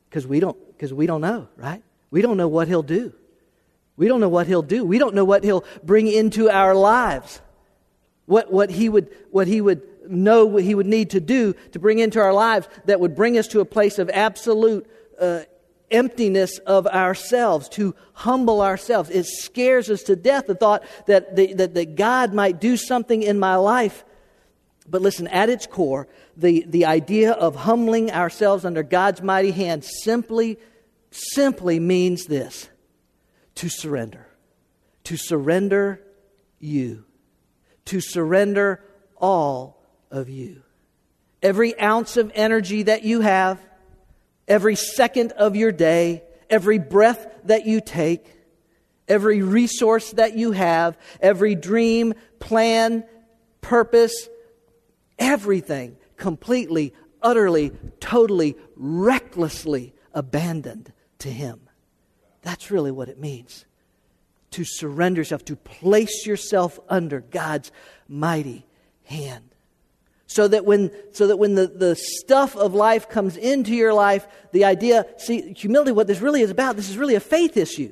Because 0.09 0.25
we 0.25 0.39
don't 0.39 0.57
we 0.93 1.05
don't 1.05 1.21
know, 1.21 1.49
right? 1.57 1.83
We 2.09 2.21
don't 2.21 2.37
know 2.37 2.47
what 2.47 2.67
he'll 2.67 2.83
do. 2.83 3.13
We 3.97 4.07
don't 4.07 4.21
know 4.21 4.29
what 4.29 4.47
he'll 4.47 4.61
do. 4.61 4.85
We 4.85 4.97
don't 4.97 5.13
know 5.13 5.25
what 5.25 5.43
he'll 5.43 5.65
bring 5.83 6.07
into 6.07 6.49
our 6.49 6.73
lives. 6.73 7.41
What, 8.25 8.51
what 8.51 8.69
he 8.69 8.87
would 8.89 9.13
what 9.31 9.47
he 9.47 9.59
would 9.59 9.81
know 10.07 10.45
what 10.45 10.63
he 10.63 10.73
would 10.73 10.87
need 10.87 11.09
to 11.11 11.19
do 11.19 11.53
to 11.71 11.79
bring 11.79 11.99
into 11.99 12.19
our 12.19 12.33
lives 12.33 12.67
that 12.85 12.99
would 12.99 13.15
bring 13.15 13.37
us 13.37 13.47
to 13.49 13.59
a 13.59 13.65
place 13.65 13.99
of 13.99 14.09
absolute 14.11 14.89
uh, 15.19 15.41
emptiness 15.91 16.59
of 16.59 16.87
ourselves, 16.87 17.69
to 17.69 17.95
humble 18.13 18.61
ourselves. 18.61 19.09
It 19.09 19.25
scares 19.25 19.89
us 19.89 20.03
to 20.03 20.15
death 20.15 20.47
the 20.47 20.55
thought 20.55 20.83
that, 21.07 21.35
the, 21.35 21.53
that, 21.55 21.73
that 21.73 21.95
God 21.95 22.33
might 22.33 22.59
do 22.59 22.77
something 22.77 23.23
in 23.23 23.39
my 23.39 23.55
life. 23.55 24.05
But 24.87 25.01
listen, 25.01 25.27
at 25.27 25.49
its 25.49 25.67
core, 25.67 26.07
the, 26.35 26.65
the 26.67 26.85
idea 26.85 27.31
of 27.31 27.55
humbling 27.55 28.11
ourselves 28.11 28.65
under 28.65 28.83
God's 28.83 29.21
mighty 29.21 29.51
hand 29.51 29.83
simply, 29.83 30.57
simply 31.11 31.79
means 31.79 32.25
this 32.25 32.69
to 33.55 33.69
surrender. 33.69 34.27
To 35.05 35.17
surrender 35.17 36.01
you. 36.59 37.05
To 37.85 37.99
surrender 37.99 38.83
all 39.17 39.81
of 40.11 40.29
you. 40.29 40.63
Every 41.41 41.79
ounce 41.79 42.17
of 42.17 42.31
energy 42.35 42.83
that 42.83 43.03
you 43.03 43.21
have, 43.21 43.59
every 44.49 44.75
second 44.75 45.31
of 45.33 45.55
your 45.55 45.71
day, 45.71 46.23
every 46.49 46.79
breath 46.79 47.27
that 47.45 47.65
you 47.65 47.79
take, 47.79 48.25
every 49.07 49.41
resource 49.41 50.11
that 50.13 50.35
you 50.35 50.51
have, 50.51 50.97
every 51.21 51.55
dream, 51.55 52.15
plan, 52.39 53.05
purpose, 53.61 54.27
everything 55.17 55.95
completely, 56.17 56.93
utterly, 57.21 57.71
totally, 57.99 58.57
recklessly 58.75 59.93
abandoned 60.13 60.91
to 61.19 61.29
Him. 61.29 61.61
That's 62.41 62.71
really 62.71 62.91
what 62.91 63.09
it 63.09 63.19
means 63.19 63.65
to 64.51 64.63
surrender 64.63 65.21
yourself, 65.21 65.45
to 65.45 65.55
place 65.55 66.25
yourself 66.25 66.79
under 66.89 67.21
God's 67.21 67.71
mighty 68.07 68.65
hand 69.03 69.49
so 70.29 70.47
that 70.47 70.63
when, 70.63 70.91
so 71.11 71.25
that 71.25 71.37
when 71.37 71.55
the, 71.55 71.65
the 71.65 71.95
stuff 71.95 72.55
of 72.55 72.75
life 72.75 73.09
comes 73.09 73.35
into 73.35 73.73
your 73.73 73.95
life, 73.95 74.27
the 74.51 74.63
idea, 74.63 75.07
see, 75.17 75.53
humility, 75.53 75.91
what 75.91 76.05
this 76.05 76.21
really 76.21 76.41
is 76.41 76.51
about, 76.51 76.75
this 76.75 76.87
is 76.87 76.99
really 76.99 77.15
a 77.15 77.19
faith 77.19 77.57
issue. 77.57 77.91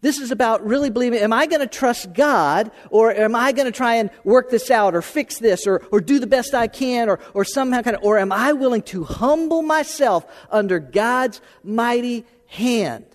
This 0.00 0.18
is 0.18 0.32
about 0.32 0.66
really 0.66 0.90
believing, 0.90 1.20
am 1.20 1.32
I 1.32 1.46
going 1.46 1.60
to 1.60 1.68
trust 1.68 2.12
God 2.12 2.72
or 2.90 3.14
am 3.14 3.36
I 3.36 3.52
going 3.52 3.66
to 3.66 3.72
try 3.72 3.94
and 3.94 4.10
work 4.24 4.50
this 4.50 4.68
out 4.68 4.96
or 4.96 5.00
fix 5.00 5.38
this 5.38 5.64
or, 5.64 5.86
or 5.92 6.00
do 6.00 6.18
the 6.18 6.26
best 6.26 6.54
I 6.54 6.66
can 6.66 7.08
or, 7.08 7.20
or 7.34 7.44
somehow 7.44 7.82
kind 7.82 7.96
of, 7.96 8.02
or 8.02 8.18
am 8.18 8.32
I 8.32 8.52
willing 8.52 8.82
to 8.82 9.04
humble 9.04 9.62
myself 9.62 10.26
under 10.50 10.80
God's 10.80 11.40
mighty 11.62 12.26
hand 12.48 13.06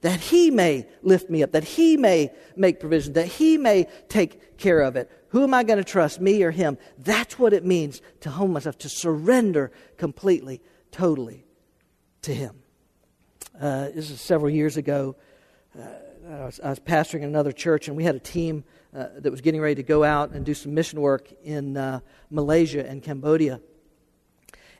that 0.00 0.20
He 0.20 0.50
may 0.50 0.88
lift 1.02 1.28
me 1.28 1.42
up, 1.42 1.52
that 1.52 1.64
He 1.64 1.98
may 1.98 2.32
make 2.56 2.80
provision, 2.80 3.12
that 3.12 3.26
He 3.26 3.58
may 3.58 3.88
take 4.08 4.56
care 4.56 4.80
of 4.80 4.96
it? 4.96 5.10
Who 5.30 5.44
am 5.44 5.52
I 5.52 5.62
going 5.62 5.78
to 5.78 5.84
trust, 5.84 6.20
me 6.20 6.42
or 6.42 6.50
him? 6.50 6.78
That's 6.98 7.38
what 7.38 7.52
it 7.52 7.64
means 7.64 8.00
to 8.20 8.30
humble 8.30 8.54
myself, 8.54 8.78
to 8.78 8.88
surrender 8.88 9.70
completely, 9.96 10.62
totally 10.90 11.44
to 12.22 12.34
him. 12.34 12.62
Uh, 13.60 13.88
this 13.94 14.10
is 14.10 14.20
several 14.20 14.50
years 14.50 14.76
ago. 14.76 15.16
Uh, 15.78 15.82
I, 16.28 16.44
was, 16.44 16.60
I, 16.60 16.70
was, 16.70 16.78
pastoring 16.78 17.24
another 17.24 17.52
church, 17.52 17.88
and 17.88 17.96
we 17.96 18.04
had 18.04 18.14
a 18.14 18.20
team 18.20 18.64
uh, 18.96 19.06
that 19.18 19.30
was 19.30 19.40
getting 19.40 19.60
ready 19.60 19.74
to 19.76 19.82
go 19.82 20.02
out 20.02 20.30
and 20.30 20.46
do 20.46 20.54
some 20.54 20.74
mission 20.74 21.00
work 21.00 21.30
in 21.44 21.76
uh, 21.76 22.00
Malaysia 22.30 22.88
and 22.88 23.02
Cambodia. 23.02 23.60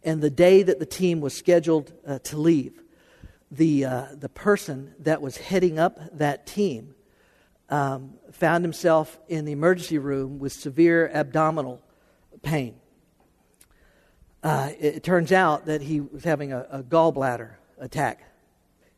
And 0.03 0.23
the 0.23 0.31
day 0.31 0.63
that 0.63 0.79
the 0.79 0.87
team 0.87 1.21
was 1.21 1.35
scheduled 1.35 1.93
uh, 2.07 2.21
to 2.21 2.39
leave, 2.39 2.81
the, 3.51 3.85
uh, 3.85 4.07
the 4.13 4.29
person 4.29 4.95
that 5.01 5.21
was 5.21 5.37
heading 5.37 5.79
up 5.79 5.99
that 6.13 6.47
team 6.47 6.95
um, 7.71 8.15
found 8.33 8.65
himself 8.65 9.19
in 9.29 9.45
the 9.45 9.53
emergency 9.53 9.99
room 9.99 10.39
with 10.39 10.53
severe 10.53 11.11
abdominal 11.13 11.83
pain. 12.43 12.77
Uh, 14.43 14.71
it, 14.79 14.97
it, 14.97 15.03
turns 15.03 15.33
out 15.33 15.67
that 15.67 15.83
he 15.83 16.01
was 16.01 16.25
having 16.25 16.53
a, 16.53 16.67
a 16.71 16.83
gallbladder 16.83 17.55
attack. 17.79 18.23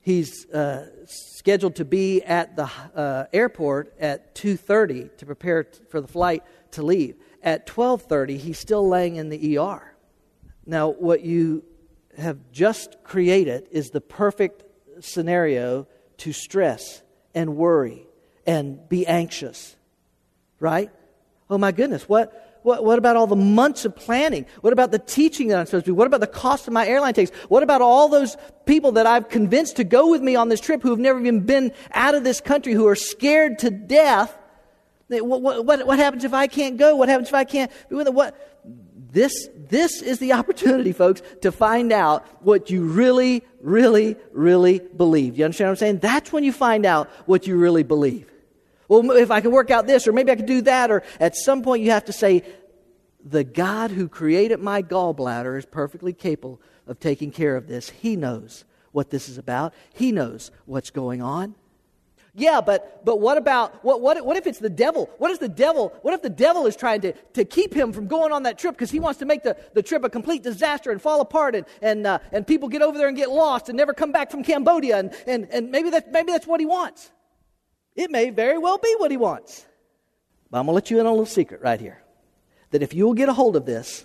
He's 0.00 0.46
uh, 0.50 0.86
scheduled 1.06 1.76
to 1.76 1.84
be 1.84 2.22
at 2.22 2.56
the 2.56 2.70
uh, 2.94 3.24
airport 3.32 3.94
at 3.98 4.34
2:30 4.34 5.16
to 5.18 5.26
prepare 5.26 5.64
t- 5.64 5.80
for 5.88 6.00
the 6.00 6.08
flight 6.08 6.42
to 6.72 6.82
leave. 6.82 7.16
At 7.42 7.66
12:30, 7.66 8.36
he's 8.36 8.58
still 8.58 8.86
laying 8.86 9.16
in 9.16 9.30
the 9.30 9.58
ER. 9.58 9.94
Now, 10.66 10.90
what 10.90 11.22
you 11.22 11.64
have 12.18 12.38
just 12.52 13.02
created 13.02 13.66
is 13.70 13.90
the 13.90 14.00
perfect 14.00 14.62
scenario 15.00 15.86
to 16.18 16.32
stress 16.32 17.02
and 17.34 17.56
worry 17.56 18.06
and 18.46 18.88
be 18.88 19.06
anxious. 19.06 19.76
Right? 20.58 20.90
Oh 21.48 21.58
my 21.58 21.72
goodness, 21.72 22.08
what, 22.08 22.60
what, 22.62 22.84
what 22.84 22.98
about 22.98 23.16
all 23.16 23.26
the 23.26 23.36
months 23.36 23.84
of 23.84 23.96
planning? 23.96 24.46
What 24.60 24.72
about 24.72 24.90
the 24.90 24.98
teaching 24.98 25.48
that 25.48 25.58
I'm 25.58 25.66
supposed 25.66 25.86
to 25.86 25.90
do? 25.90 25.94
What 25.94 26.06
about 26.06 26.20
the 26.20 26.26
cost 26.26 26.66
of 26.66 26.72
my 26.72 26.86
airline 26.86 27.14
tickets? 27.14 27.36
What 27.48 27.62
about 27.62 27.80
all 27.80 28.08
those 28.08 28.36
people 28.66 28.92
that 28.92 29.06
I've 29.06 29.28
convinced 29.28 29.76
to 29.76 29.84
go 29.84 30.10
with 30.10 30.22
me 30.22 30.36
on 30.36 30.48
this 30.48 30.60
trip 30.60 30.82
who 30.82 30.90
have 30.90 30.98
never 30.98 31.18
even 31.18 31.40
been 31.40 31.72
out 31.92 32.14
of 32.14 32.22
this 32.22 32.40
country, 32.40 32.72
who 32.72 32.86
are 32.86 32.94
scared 32.94 33.58
to 33.60 33.70
death? 33.70 34.36
What, 35.08 35.42
what, 35.42 35.86
what, 35.86 35.98
happens 35.98 36.22
if 36.22 36.34
I 36.34 36.46
can't 36.46 36.76
go? 36.76 36.94
What 36.94 37.08
happens 37.08 37.28
if 37.28 37.34
I 37.34 37.44
can't 37.44 37.72
be 37.88 37.96
with 37.96 38.06
them? 38.06 38.14
What? 38.14 38.49
This, 39.12 39.48
this 39.56 40.02
is 40.02 40.18
the 40.18 40.32
opportunity, 40.32 40.92
folks, 40.92 41.22
to 41.42 41.50
find 41.50 41.92
out 41.92 42.26
what 42.44 42.70
you 42.70 42.84
really, 42.84 43.42
really, 43.60 44.16
really 44.32 44.78
believe. 44.78 45.38
You 45.38 45.44
understand 45.44 45.68
what 45.68 45.72
I'm 45.72 45.76
saying? 45.76 45.98
That's 45.98 46.32
when 46.32 46.44
you 46.44 46.52
find 46.52 46.86
out 46.86 47.10
what 47.26 47.46
you 47.46 47.56
really 47.56 47.82
believe. 47.82 48.30
Well, 48.88 49.10
if 49.12 49.30
I 49.30 49.40
can 49.40 49.52
work 49.52 49.70
out 49.70 49.86
this, 49.86 50.06
or 50.06 50.12
maybe 50.12 50.32
I 50.32 50.36
can 50.36 50.46
do 50.46 50.62
that, 50.62 50.90
or 50.90 51.02
at 51.18 51.36
some 51.36 51.62
point 51.62 51.82
you 51.82 51.90
have 51.90 52.06
to 52.06 52.12
say, 52.12 52.42
the 53.24 53.44
God 53.44 53.90
who 53.90 54.08
created 54.08 54.60
my 54.60 54.82
gallbladder 54.82 55.58
is 55.58 55.66
perfectly 55.66 56.12
capable 56.12 56.60
of 56.86 56.98
taking 56.98 57.30
care 57.30 57.56
of 57.56 57.68
this. 57.68 57.90
He 57.90 58.16
knows 58.16 58.64
what 58.92 59.10
this 59.10 59.28
is 59.28 59.38
about, 59.38 59.74
He 59.94 60.10
knows 60.10 60.50
what's 60.66 60.90
going 60.90 61.22
on. 61.22 61.54
Yeah, 62.34 62.60
but, 62.60 63.04
but 63.04 63.20
what 63.20 63.36
about, 63.36 63.84
what, 63.84 64.00
what, 64.00 64.24
what 64.24 64.36
if 64.36 64.46
it's 64.46 64.60
the 64.60 64.70
devil? 64.70 65.10
What 65.18 65.30
if 65.30 65.40
the 65.40 65.48
devil, 65.48 65.92
what 66.02 66.14
if 66.14 66.22
the 66.22 66.30
devil 66.30 66.66
is 66.66 66.76
trying 66.76 67.00
to, 67.00 67.12
to 67.12 67.44
keep 67.44 67.74
him 67.74 67.92
from 67.92 68.06
going 68.06 68.32
on 68.32 68.44
that 68.44 68.58
trip 68.58 68.74
because 68.74 68.90
he 68.90 69.00
wants 69.00 69.18
to 69.18 69.26
make 69.26 69.42
the, 69.42 69.56
the 69.74 69.82
trip 69.82 70.04
a 70.04 70.10
complete 70.10 70.42
disaster 70.42 70.90
and 70.92 71.02
fall 71.02 71.20
apart 71.20 71.54
and, 71.54 71.66
and, 71.82 72.06
uh, 72.06 72.18
and 72.30 72.46
people 72.46 72.68
get 72.68 72.82
over 72.82 72.96
there 72.96 73.08
and 73.08 73.16
get 73.16 73.30
lost 73.30 73.68
and 73.68 73.76
never 73.76 73.92
come 73.92 74.12
back 74.12 74.30
from 74.30 74.44
Cambodia 74.44 74.98
and, 74.98 75.12
and, 75.26 75.48
and 75.50 75.70
maybe, 75.70 75.90
that, 75.90 76.12
maybe 76.12 76.30
that's 76.30 76.46
what 76.46 76.60
he 76.60 76.66
wants. 76.66 77.10
It 77.96 78.10
may 78.10 78.30
very 78.30 78.58
well 78.58 78.78
be 78.78 78.94
what 78.98 79.10
he 79.10 79.16
wants. 79.16 79.66
But 80.50 80.60
I'm 80.60 80.66
to 80.66 80.72
let 80.72 80.90
you 80.90 81.00
in 81.00 81.06
on 81.06 81.10
a 81.10 81.12
little 81.12 81.26
secret 81.26 81.60
right 81.62 81.80
here. 81.80 82.02
That 82.70 82.82
if 82.82 82.94
you 82.94 83.06
will 83.06 83.14
get 83.14 83.28
a 83.28 83.32
hold 83.32 83.56
of 83.56 83.66
this, 83.66 84.04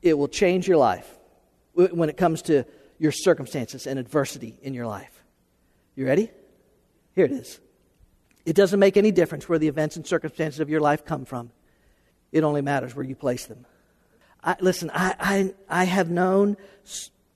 it 0.00 0.16
will 0.16 0.28
change 0.28 0.68
your 0.68 0.76
life 0.76 1.18
when 1.74 2.08
it 2.08 2.16
comes 2.16 2.42
to 2.42 2.64
your 2.98 3.12
circumstances 3.12 3.86
and 3.86 3.98
adversity 3.98 4.58
in 4.62 4.74
your 4.74 4.86
life. 4.86 5.24
You 5.96 6.06
ready? 6.06 6.30
Here 7.14 7.24
it 7.24 7.32
is. 7.32 7.60
It 8.44 8.56
doesn't 8.56 8.80
make 8.80 8.96
any 8.96 9.12
difference 9.12 9.48
where 9.48 9.58
the 9.58 9.68
events 9.68 9.96
and 9.96 10.06
circumstances 10.06 10.60
of 10.60 10.68
your 10.68 10.80
life 10.80 11.04
come 11.04 11.24
from. 11.24 11.50
It 12.32 12.44
only 12.44 12.62
matters 12.62 12.94
where 12.94 13.04
you 13.04 13.14
place 13.14 13.46
them. 13.46 13.66
I, 14.42 14.56
listen, 14.60 14.90
I, 14.92 15.14
I, 15.20 15.54
I 15.68 15.84
have 15.84 16.10
known 16.10 16.56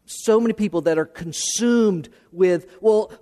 so 0.06 0.40
many 0.40 0.52
people 0.52 0.82
that 0.82 0.98
are 0.98 1.04
consumed 1.04 2.08
with, 2.32 2.66
well, 2.80 3.12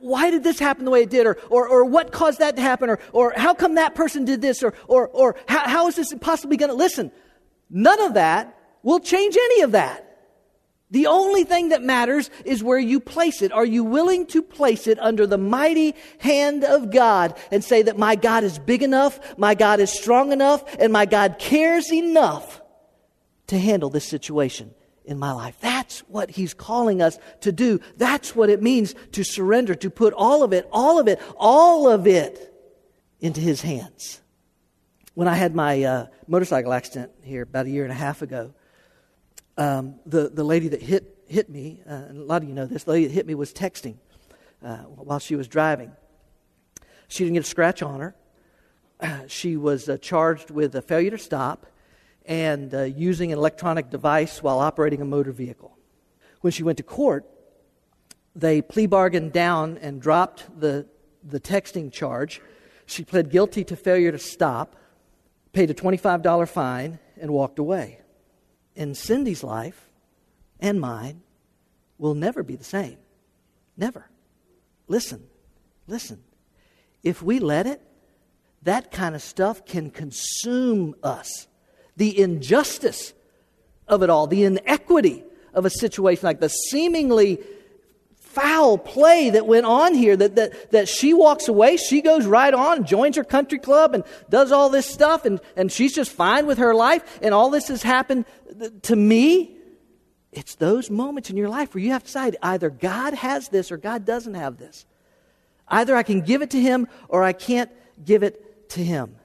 why 0.00 0.30
did 0.30 0.42
this 0.42 0.58
happen 0.58 0.84
the 0.84 0.90
way 0.90 1.02
it 1.02 1.10
did? 1.10 1.26
Or, 1.26 1.38
or, 1.48 1.68
or 1.68 1.84
what 1.84 2.12
caused 2.12 2.40
that 2.40 2.56
to 2.56 2.62
happen? 2.62 2.90
Or, 2.90 2.98
or 3.12 3.32
how 3.36 3.54
come 3.54 3.76
that 3.76 3.94
person 3.94 4.24
did 4.24 4.40
this? 4.40 4.62
Or, 4.62 4.74
or, 4.88 5.08
or 5.08 5.36
how, 5.46 5.68
how 5.68 5.88
is 5.88 5.96
this 5.96 6.12
possibly 6.20 6.56
going 6.56 6.70
to 6.70 6.76
listen? 6.76 7.10
None 7.70 8.00
of 8.02 8.14
that 8.14 8.58
will 8.82 9.00
change 9.00 9.36
any 9.36 9.62
of 9.62 9.72
that. 9.72 10.11
The 10.92 11.06
only 11.06 11.44
thing 11.44 11.70
that 11.70 11.82
matters 11.82 12.28
is 12.44 12.62
where 12.62 12.78
you 12.78 13.00
place 13.00 13.40
it. 13.40 13.50
Are 13.50 13.64
you 13.64 13.82
willing 13.82 14.26
to 14.26 14.42
place 14.42 14.86
it 14.86 14.98
under 15.00 15.26
the 15.26 15.38
mighty 15.38 15.94
hand 16.18 16.64
of 16.64 16.90
God 16.90 17.34
and 17.50 17.64
say 17.64 17.80
that 17.82 17.98
my 17.98 18.14
God 18.14 18.44
is 18.44 18.58
big 18.58 18.82
enough, 18.82 19.18
my 19.38 19.54
God 19.54 19.80
is 19.80 19.90
strong 19.90 20.32
enough, 20.32 20.62
and 20.78 20.92
my 20.92 21.06
God 21.06 21.36
cares 21.38 21.90
enough 21.90 22.60
to 23.46 23.58
handle 23.58 23.88
this 23.88 24.04
situation 24.04 24.74
in 25.06 25.18
my 25.18 25.32
life? 25.32 25.56
That's 25.60 26.00
what 26.00 26.30
He's 26.30 26.52
calling 26.52 27.00
us 27.00 27.18
to 27.40 27.52
do. 27.52 27.80
That's 27.96 28.36
what 28.36 28.50
it 28.50 28.62
means 28.62 28.94
to 29.12 29.24
surrender, 29.24 29.74
to 29.76 29.88
put 29.88 30.12
all 30.12 30.42
of 30.42 30.52
it, 30.52 30.68
all 30.70 30.98
of 30.98 31.08
it, 31.08 31.22
all 31.38 31.88
of 31.88 32.06
it 32.06 32.54
into 33.18 33.40
His 33.40 33.62
hands. 33.62 34.20
When 35.14 35.26
I 35.26 35.36
had 35.36 35.54
my 35.54 35.82
uh, 35.82 36.06
motorcycle 36.26 36.74
accident 36.74 37.12
here 37.22 37.44
about 37.44 37.64
a 37.64 37.70
year 37.70 37.84
and 37.84 37.92
a 37.92 37.96
half 37.96 38.20
ago, 38.20 38.52
um, 39.56 39.96
the, 40.06 40.28
the 40.28 40.44
lady 40.44 40.68
that 40.68 40.82
hit, 40.82 41.18
hit 41.26 41.48
me, 41.48 41.82
uh, 41.86 41.92
and 41.92 42.18
a 42.18 42.24
lot 42.24 42.42
of 42.42 42.48
you 42.48 42.54
know 42.54 42.66
this, 42.66 42.84
the 42.84 42.92
lady 42.92 43.06
that 43.06 43.12
hit 43.12 43.26
me 43.26 43.34
was 43.34 43.52
texting 43.52 43.96
uh, 44.64 44.78
while 44.78 45.18
she 45.18 45.36
was 45.36 45.48
driving. 45.48 45.92
She 47.08 47.24
didn't 47.24 47.34
get 47.34 47.44
a 47.44 47.48
scratch 47.48 47.82
on 47.82 48.00
her. 48.00 48.14
she 49.28 49.56
was 49.56 49.88
uh, 49.88 49.98
charged 49.98 50.50
with 50.50 50.74
a 50.74 50.82
failure 50.82 51.10
to 51.10 51.18
stop 51.18 51.66
and 52.24 52.74
uh, 52.74 52.82
using 52.82 53.32
an 53.32 53.38
electronic 53.38 53.90
device 53.90 54.42
while 54.42 54.58
operating 54.58 55.00
a 55.00 55.04
motor 55.04 55.32
vehicle. 55.32 55.76
When 56.40 56.52
she 56.52 56.62
went 56.62 56.78
to 56.78 56.84
court, 56.84 57.28
they 58.34 58.62
plea 58.62 58.86
bargained 58.86 59.32
down 59.32 59.78
and 59.78 60.00
dropped 60.00 60.58
the, 60.58 60.86
the 61.22 61.40
texting 61.40 61.92
charge. 61.92 62.40
She 62.86 63.04
pled 63.04 63.30
guilty 63.30 63.64
to 63.64 63.76
failure 63.76 64.12
to 64.12 64.18
stop, 64.18 64.76
paid 65.52 65.70
a 65.70 65.74
$25 65.74 66.48
fine, 66.48 66.98
and 67.20 67.30
walked 67.30 67.58
away. 67.58 68.01
In 68.74 68.94
Cindy's 68.94 69.44
life 69.44 69.88
and 70.60 70.80
mine 70.80 71.22
will 71.98 72.14
never 72.14 72.42
be 72.42 72.56
the 72.56 72.64
same. 72.64 72.96
Never. 73.76 74.08
Listen, 74.88 75.22
listen. 75.86 76.22
If 77.02 77.22
we 77.22 77.38
let 77.38 77.66
it, 77.66 77.80
that 78.62 78.90
kind 78.90 79.14
of 79.14 79.22
stuff 79.22 79.64
can 79.64 79.90
consume 79.90 80.94
us. 81.02 81.48
The 81.96 82.18
injustice 82.18 83.12
of 83.88 84.02
it 84.02 84.10
all, 84.10 84.26
the 84.26 84.44
inequity 84.44 85.24
of 85.52 85.66
a 85.66 85.70
situation 85.70 86.26
like 86.26 86.40
the 86.40 86.48
seemingly 86.48 87.40
foul 88.14 88.78
play 88.78 89.28
that 89.28 89.46
went 89.46 89.66
on 89.66 89.94
here 89.94 90.16
that, 90.16 90.36
that, 90.36 90.70
that 90.70 90.88
she 90.88 91.12
walks 91.12 91.48
away 91.48 91.76
she 91.76 92.00
goes 92.00 92.24
right 92.24 92.54
on 92.54 92.86
joins 92.86 93.16
her 93.16 93.24
country 93.24 93.58
club 93.58 93.94
and 93.94 94.04
does 94.30 94.50
all 94.50 94.70
this 94.70 94.86
stuff 94.86 95.26
and, 95.26 95.38
and 95.54 95.70
she's 95.70 95.94
just 95.94 96.10
fine 96.10 96.46
with 96.46 96.56
her 96.56 96.74
life 96.74 97.18
and 97.20 97.34
all 97.34 97.50
this 97.50 97.68
has 97.68 97.82
happened 97.82 98.24
to 98.82 98.96
me 98.96 99.56
it's 100.32 100.54
those 100.54 100.90
moments 100.90 101.28
in 101.28 101.36
your 101.36 101.48
life 101.48 101.74
where 101.74 101.82
you 101.82 101.90
have 101.90 102.02
to 102.02 102.06
decide 102.06 102.36
either 102.42 102.70
god 102.70 103.14
has 103.14 103.48
this 103.48 103.70
or 103.70 103.76
god 103.76 104.04
doesn't 104.04 104.34
have 104.34 104.58
this 104.58 104.86
either 105.68 105.94
i 105.96 106.02
can 106.02 106.20
give 106.20 106.42
it 106.42 106.50
to 106.50 106.60
him 106.60 106.86
or 107.08 107.22
i 107.22 107.32
can't 107.32 107.70
give 108.04 108.22
it 108.22 108.68
to 108.68 108.82
him 108.82 109.16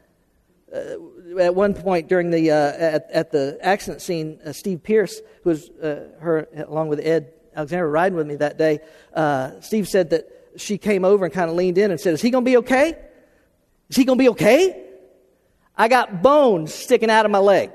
uh, 0.73 1.39
at 1.39 1.55
one 1.55 1.73
point 1.73 2.09
during 2.09 2.29
the 2.29 2.51
uh, 2.51 2.73
at, 2.73 3.09
at, 3.11 3.31
the 3.31 3.57
accident 3.61 4.01
scene, 4.01 4.37
uh, 4.45 4.51
Steve 4.51 4.83
Pierce, 4.83 5.21
who 5.43 5.51
was 5.51 5.69
uh, 5.69 6.09
her 6.19 6.47
along 6.67 6.89
with 6.89 6.99
Ed 6.99 7.31
Alexander 7.55 7.89
riding 7.89 8.17
with 8.17 8.27
me 8.27 8.35
that 8.35 8.57
day, 8.57 8.79
uh, 9.13 9.61
Steve 9.61 9.87
said 9.87 10.09
that 10.09 10.27
she 10.57 10.77
came 10.77 11.05
over 11.05 11.23
and 11.23 11.33
kind 11.33 11.49
of 11.49 11.55
leaned 11.55 11.77
in 11.77 11.91
and 11.91 11.99
said, 11.99 12.13
"Is 12.13 12.21
he 12.21 12.31
going 12.31 12.43
to 12.43 12.49
be 12.51 12.57
okay? 12.57 12.97
Is 13.89 13.95
he 13.95 14.03
going 14.03 14.17
to 14.17 14.21
be 14.21 14.29
okay?" 14.29 14.83
I 15.77 15.87
got 15.87 16.21
bones 16.21 16.73
sticking 16.73 17.09
out 17.09 17.23
of 17.23 17.31
my 17.31 17.39
leg. 17.39 17.71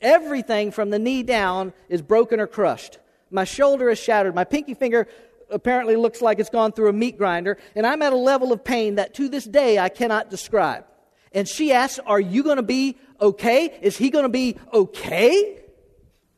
Everything 0.00 0.70
from 0.70 0.90
the 0.90 0.98
knee 0.98 1.22
down 1.22 1.72
is 1.88 2.02
broken 2.02 2.40
or 2.40 2.46
crushed. 2.46 2.98
My 3.30 3.44
shoulder 3.44 3.90
is 3.90 3.98
shattered. 3.98 4.34
My 4.34 4.44
pinky 4.44 4.74
finger 4.74 5.08
apparently 5.50 5.96
looks 5.96 6.22
like 6.22 6.38
it's 6.38 6.50
gone 6.50 6.72
through 6.72 6.88
a 6.88 6.92
meat 6.92 7.18
grinder, 7.18 7.58
and 7.74 7.86
I'm 7.86 8.02
at 8.02 8.12
a 8.12 8.16
level 8.16 8.52
of 8.52 8.64
pain 8.64 8.96
that 8.96 9.14
to 9.14 9.28
this 9.28 9.44
day 9.44 9.78
I 9.78 9.88
cannot 9.88 10.30
describe. 10.30 10.84
And 11.32 11.48
she 11.48 11.72
asks, 11.72 11.98
Are 12.06 12.20
you 12.20 12.42
going 12.42 12.56
to 12.56 12.62
be 12.62 12.96
okay? 13.20 13.78
Is 13.82 13.96
he 13.96 14.10
going 14.10 14.24
to 14.24 14.30
be 14.30 14.56
okay? 14.72 15.60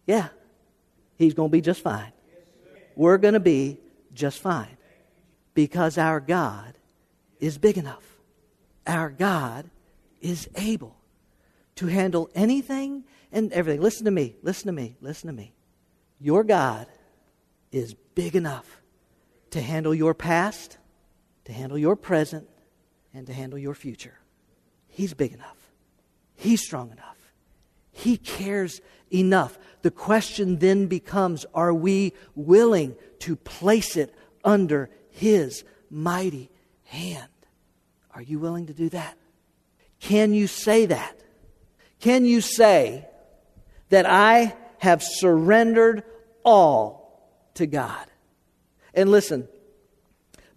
Yeah, 0.07 0.29
he's 1.17 1.35
going 1.35 1.51
to 1.51 1.53
be 1.53 1.61
just 1.61 1.83
fine. 1.83 2.13
We're 2.97 3.19
going 3.19 3.35
to 3.35 3.41
be 3.41 3.79
just 4.13 4.41
fine 4.41 4.77
because 5.55 5.99
our 5.99 6.21
God 6.21 6.75
is 7.39 7.59
big 7.59 7.79
enough. 7.79 8.05
Our 8.87 9.11
God 9.11 9.71
is 10.21 10.49
able 10.57 10.97
to 11.77 11.87
handle 11.87 12.29
anything 12.35 13.05
and 13.33 13.53
everything. 13.53 13.81
Listen 13.81 14.05
to 14.05 14.11
me, 14.11 14.37
listen 14.43 14.67
to 14.67 14.73
me, 14.73 14.97
listen 15.01 15.29
to 15.29 15.33
me. 15.33 15.55
Your 16.19 16.45
God 16.45 16.87
is 17.73 17.95
big 18.15 18.37
enough 18.37 18.81
to 19.51 19.61
handle 19.61 19.95
your 19.95 20.15
past, 20.15 20.79
to 21.45 21.53
handle 21.53 21.79
your 21.79 21.97
present, 21.97 22.49
and 23.15 23.27
to 23.27 23.33
handle 23.33 23.59
your 23.59 23.75
future. 23.75 24.19
He's 24.89 25.15
big 25.15 25.33
enough. 25.33 25.57
He's 26.35 26.63
strong 26.63 26.91
enough. 26.91 27.17
He 27.93 28.17
cares 28.17 28.81
enough. 29.13 29.59
The 29.83 29.91
question 29.91 30.59
then 30.59 30.87
becomes 30.87 31.45
are 31.55 31.75
we 31.75 32.13
willing 32.35 32.97
to 33.21 33.37
place 33.37 33.97
it 33.97 34.15
under 34.45 34.91
His 35.11 35.65
mighty 35.91 36.51
hand? 36.85 37.29
Are 38.13 38.23
you 38.23 38.39
willing 38.39 38.67
to 38.67 38.75
do 38.75 38.89
that? 38.91 39.17
Can 40.01 40.33
you 40.33 40.47
say 40.47 40.87
that? 40.87 41.21
Can 42.01 42.25
you 42.25 42.41
say 42.41 43.07
that 43.91 44.07
I 44.07 44.57
have 44.79 45.03
surrendered 45.03 46.03
all 46.45 47.31
to 47.55 47.67
God? 47.67 48.07
And 48.95 49.11
listen, 49.11 49.49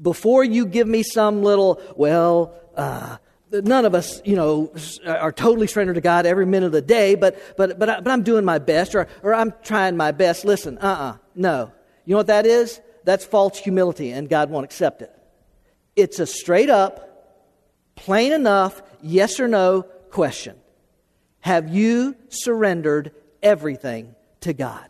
before 0.01 0.43
you 0.43 0.65
give 0.65 0.87
me 0.87 1.03
some 1.03 1.43
little, 1.43 1.81
well, 1.95 2.53
uh, 2.75 3.17
none 3.51 3.85
of 3.85 3.93
us, 3.93 4.21
you 4.25 4.35
know, 4.35 4.73
are 5.05 5.31
totally 5.31 5.67
surrendered 5.67 5.95
to 5.95 6.01
God 6.01 6.25
every 6.25 6.45
minute 6.45 6.67
of 6.67 6.71
the 6.71 6.81
day, 6.81 7.15
but, 7.15 7.39
but, 7.57 7.77
but, 7.77 7.89
I, 7.89 7.99
but 7.99 8.11
I'm 8.11 8.23
doing 8.23 8.45
my 8.45 8.59
best 8.59 8.95
or, 8.95 9.07
or 9.21 9.33
I'm 9.33 9.53
trying 9.63 9.95
my 9.95 10.11
best. 10.11 10.45
Listen, 10.45 10.77
uh 10.79 10.85
uh-uh, 10.87 11.09
uh 11.09 11.17
no. 11.35 11.71
You 12.05 12.13
know 12.13 12.17
what 12.17 12.27
that 12.27 12.45
is? 12.45 12.81
That's 13.05 13.25
false 13.25 13.57
humility, 13.57 14.11
and 14.11 14.29
God 14.29 14.49
won't 14.49 14.65
accept 14.65 15.01
it. 15.01 15.11
It's 15.95 16.19
a 16.19 16.25
straight 16.25 16.69
up, 16.69 17.95
plain 17.95 18.33
enough, 18.33 18.81
yes 19.01 19.39
or 19.39 19.47
no 19.47 19.83
question. 20.09 20.55
Have 21.41 21.69
you 21.69 22.15
surrendered 22.29 23.11
everything 23.43 24.15
to 24.41 24.53
God? 24.53 24.89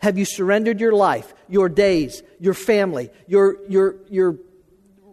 Have 0.00 0.16
you 0.16 0.24
surrendered 0.24 0.80
your 0.80 0.92
life, 0.92 1.34
your 1.48 1.68
days, 1.68 2.22
your 2.40 2.54
family, 2.54 3.10
your, 3.26 3.58
your, 3.68 3.96
your 4.08 4.38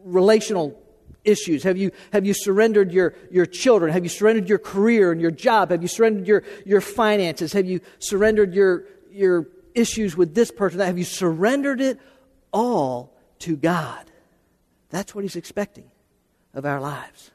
relational 0.04 0.80
issues? 1.24 1.64
Have 1.64 1.78
you, 1.78 1.92
have 2.14 2.26
you 2.26 2.34
surrendered 2.34 2.92
your, 2.92 3.16
your 3.32 3.46
children? 3.46 3.92
Have 3.92 4.04
you 4.04 4.10
surrendered 4.10 4.48
your 4.48 4.60
career 4.60 5.12
and 5.12 5.20
your 5.20 5.32
job? 5.32 5.72
Have 5.72 5.82
you 5.82 5.88
surrendered 5.88 6.28
your, 6.28 6.44
your 6.66 6.82
finances? 6.82 7.54
Have 7.54 7.66
you 7.66 7.82
surrendered 8.00 8.54
your, 8.54 8.86
your 9.12 9.48
issues 9.74 10.16
with 10.16 10.36
this 10.36 10.52
person? 10.52 10.80
Have 10.80 10.98
you 10.98 11.04
surrendered 11.04 11.82
it 11.82 12.00
all 12.54 13.14
to 13.40 13.56
God? 13.56 14.06
That's 14.90 15.16
what 15.16 15.24
He's 15.24 15.36
expecting 15.36 15.90
of 16.54 16.66
our 16.66 16.80
lives. 16.80 17.32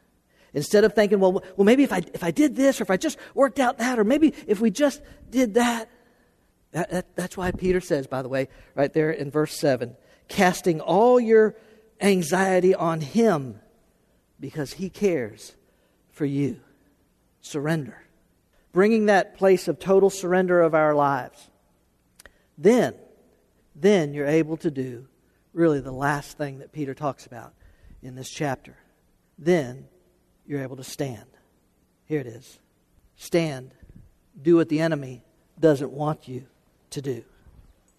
Instead 0.52 0.84
of 0.84 0.94
thinking, 0.94 1.20
well, 1.20 1.32
well, 1.32 1.64
maybe 1.64 1.82
if 1.82 1.92
I, 1.92 2.02
if 2.12 2.24
I 2.24 2.30
did 2.30 2.56
this, 2.56 2.80
or 2.80 2.84
if 2.84 2.90
I 2.90 2.96
just 2.96 3.18
worked 3.34 3.60
out 3.60 3.78
that, 3.78 3.98
or 3.98 4.04
maybe 4.04 4.34
if 4.46 4.60
we 4.60 4.70
just 4.70 5.00
did 5.30 5.54
that. 5.54 5.88
that, 6.72 6.90
that 6.90 7.16
that's 7.16 7.36
why 7.36 7.52
Peter 7.52 7.80
says, 7.80 8.06
by 8.06 8.22
the 8.22 8.28
way, 8.28 8.48
right 8.74 8.92
there 8.92 9.10
in 9.10 9.30
verse 9.30 9.58
7, 9.58 9.96
casting 10.28 10.80
all 10.80 11.20
your 11.20 11.54
anxiety 12.00 12.74
on 12.74 13.00
Him 13.00 13.60
because 14.40 14.72
He 14.72 14.90
cares 14.90 15.54
for 16.10 16.24
you. 16.24 16.60
Surrender. 17.40 18.02
Bringing 18.72 19.06
that 19.06 19.36
place 19.36 19.68
of 19.68 19.78
total 19.78 20.10
surrender 20.10 20.60
of 20.60 20.74
our 20.74 20.94
lives. 20.94 21.50
Then, 22.58 22.94
then 23.74 24.14
you're 24.14 24.26
able 24.26 24.56
to 24.58 24.70
do 24.70 25.06
really 25.52 25.80
the 25.80 25.92
last 25.92 26.36
thing 26.36 26.58
that 26.58 26.72
Peter 26.72 26.94
talks 26.94 27.26
about 27.26 27.54
in 28.02 28.14
this 28.14 28.30
chapter. 28.30 28.76
Then 29.38 29.88
you're 30.50 30.62
able 30.62 30.74
to 30.74 30.84
stand. 30.84 31.26
Here 32.06 32.18
it 32.18 32.26
is. 32.26 32.58
Stand. 33.14 33.70
Do 34.42 34.56
what 34.56 34.68
the 34.68 34.80
enemy 34.80 35.22
doesn't 35.60 35.92
want 35.92 36.26
you 36.26 36.44
to 36.90 37.00
do. 37.00 37.22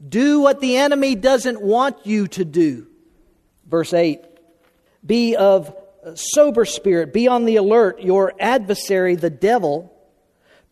Do 0.06 0.42
what 0.42 0.60
the 0.60 0.76
enemy 0.76 1.16
doesn't 1.16 1.62
want 1.62 2.06
you 2.06 2.28
to 2.28 2.44
do. 2.44 2.88
Verse 3.70 3.94
8 3.94 4.22
Be 5.06 5.38
of 5.38 5.74
sober 6.16 6.66
spirit, 6.66 7.14
be 7.14 7.30
on 7.30 7.46
the 7.46 7.56
alert. 7.56 8.02
Your 8.02 8.34
adversary, 8.38 9.16
the 9.16 9.30
devil, 9.30 9.94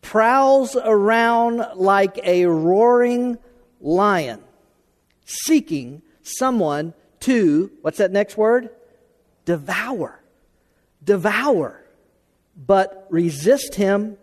prowls 0.02 0.76
around 0.76 1.64
like 1.76 2.20
a 2.22 2.44
roaring 2.44 3.38
lion, 3.80 4.42
seeking 5.24 6.02
someone 6.20 6.92
to, 7.20 7.70
what's 7.80 7.96
that 7.98 8.10
next 8.10 8.36
word? 8.36 8.68
Devour. 9.46 10.19
Devour. 11.02 11.84
But 12.56 13.06
resist 13.10 13.74
him, 13.74 14.18